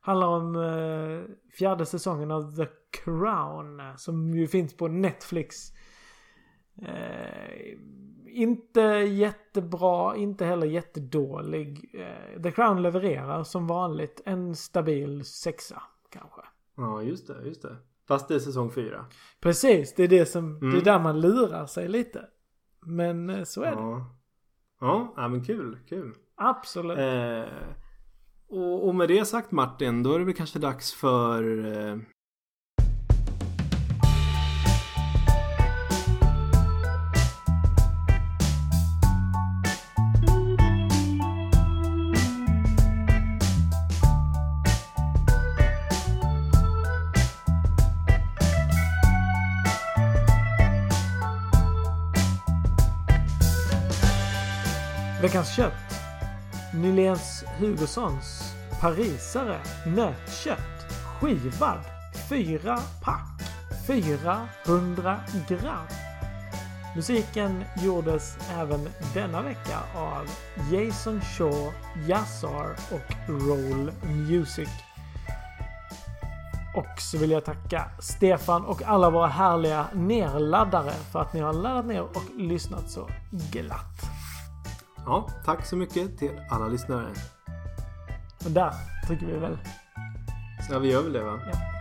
handlar 0.02 0.28
om 0.28 0.56
eh, 0.56 1.36
fjärde 1.58 1.86
säsongen 1.86 2.32
av 2.32 2.56
The 2.56 2.68
Crown. 3.04 3.82
Som 3.98 4.34
ju 4.34 4.48
finns 4.48 4.78
på 4.78 4.88
Netflix. 4.88 5.56
Eh, 6.82 7.78
inte 8.28 8.82
jättebra, 8.82 10.16
inte 10.16 10.46
heller 10.46 10.68
jättedålig. 10.68 11.92
Eh, 11.94 12.42
The 12.42 12.52
Crown 12.52 12.82
levererar 12.82 13.44
som 13.44 13.68
vanligt 13.68 14.22
en 14.26 14.56
stabil 14.56 15.26
sexa 15.26 15.82
kanske. 16.10 16.42
ja, 16.78 17.02
just 17.02 17.28
det. 17.28 17.42
Just 17.46 17.62
det. 17.62 17.76
Fast 18.08 18.28
det 18.28 18.36
är 18.36 18.40
säsong 18.40 18.72
fyra. 18.72 19.06
Precis, 19.40 19.94
det 19.96 20.04
är 20.04 20.08
det 20.08 20.26
som... 20.26 20.60
Det 20.60 20.66
är 20.66 20.72
Mm. 20.72 20.84
där 20.84 21.00
man 21.00 21.22
lurar 21.22 21.66
sig 21.66 21.88
lite. 21.88 22.26
Men 22.88 23.30
eh, 23.30 23.44
så 23.44 23.62
är 23.62 23.72
det. 23.72 23.82
Ja. 23.82 24.16
Ja, 24.80 25.14
ja, 25.16 25.28
men 25.28 25.44
kul. 25.44 25.80
Kul. 25.90 26.14
Absolut. 26.36 26.98
Eh, 26.98 27.54
och, 28.50 28.88
och 28.88 28.96
med 28.96 29.08
det 29.08 29.26
sagt 29.26 29.52
Martin, 29.52 30.04
då 30.04 30.14
är 30.14 30.20
det 30.20 30.26
väl 30.26 30.34
kanske 30.34 30.60
dags 30.60 30.94
för 30.94 31.66
eh, 31.66 31.98
Veckans 55.22 55.56
kött. 55.56 55.74
Nyléns 56.74 57.44
Hugossons 57.60 58.54
parisare 58.82 59.60
nötkött. 59.86 60.94
Skivad. 61.20 61.80
Fyra 62.30 62.80
pack. 63.02 63.42
400 63.88 65.20
gram. 65.48 65.88
Musiken 66.96 67.64
gjordes 67.78 68.38
även 68.60 68.90
denna 69.14 69.42
vecka 69.42 69.80
av 69.96 70.30
Jason 70.72 71.22
Shaw, 71.22 71.74
Yassar 72.08 72.76
och 72.92 73.30
Roll 73.30 73.92
Music. 74.04 74.70
Och 76.76 77.02
så 77.02 77.18
vill 77.18 77.32
jag 77.32 77.46
tacka 77.46 77.90
Stefan 78.00 78.66
och 78.66 78.82
alla 78.84 79.10
våra 79.10 79.28
härliga 79.28 79.88
nerladdare 79.94 80.94
för 81.12 81.22
att 81.22 81.34
ni 81.34 81.40
har 81.40 81.54
laddat 81.54 81.86
ner 81.86 82.02
och 82.02 82.24
lyssnat 82.38 82.90
så 82.90 83.10
glatt. 83.32 84.17
Ja, 85.08 85.28
tack 85.46 85.66
så 85.66 85.76
mycket 85.76 86.18
till 86.18 86.32
alla 86.50 86.68
lyssnare. 86.68 87.08
Och 88.46 88.52
där 88.52 88.74
tycker 89.08 89.26
vi 89.26 89.38
väl. 89.38 89.58
Ja, 90.70 90.80
vi 90.80 90.92
gör 90.92 91.04
väl 91.04 91.14
det 91.14 91.24
va? 91.24 91.40
Ja, 91.54 91.77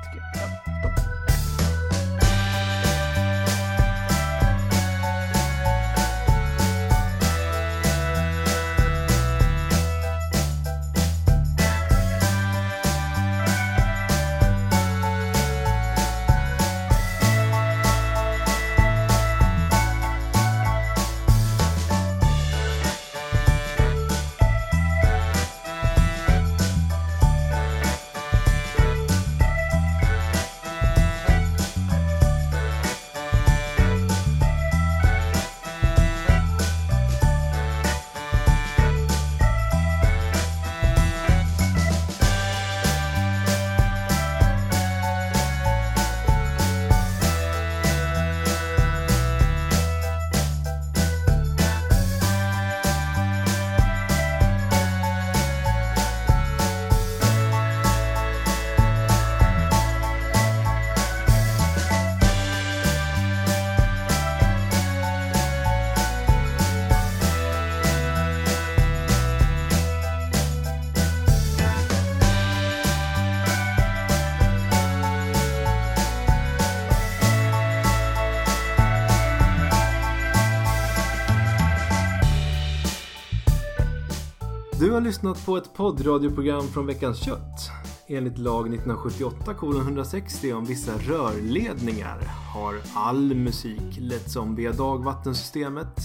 lyssnat 85.06 85.46
på 85.46 85.56
ett 85.56 85.74
poddradioprogram 85.74 86.68
från 86.68 86.86
Veckans 86.86 87.24
Kött. 87.24 87.70
Enligt 88.06 88.38
lag 88.38 88.66
1978 88.74 89.54
160 89.60 90.52
om 90.52 90.64
vissa 90.64 90.98
rörledningar 90.98 92.18
har 92.54 92.74
all 92.94 93.34
musik 93.34 93.98
letts 93.98 94.36
om 94.36 94.56
via 94.56 94.72
dagvattensystemet. 94.72 95.96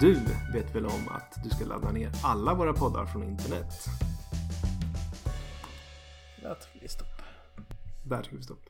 Du 0.00 0.14
vet 0.52 0.74
väl 0.74 0.86
om 0.86 1.08
att 1.10 1.44
du 1.44 1.50
ska 1.50 1.64
ladda 1.64 1.92
ner 1.92 2.12
alla 2.22 2.54
våra 2.54 2.72
poddar 2.72 3.06
från 3.06 3.22
internet? 3.22 3.86
Där 6.42 6.54
trycker 6.54 6.80
vi 6.80 6.88
stopp. 6.88 7.22
Där 8.04 8.22
trycker 8.22 8.36
vi 8.36 8.42
stopp. 8.42 8.69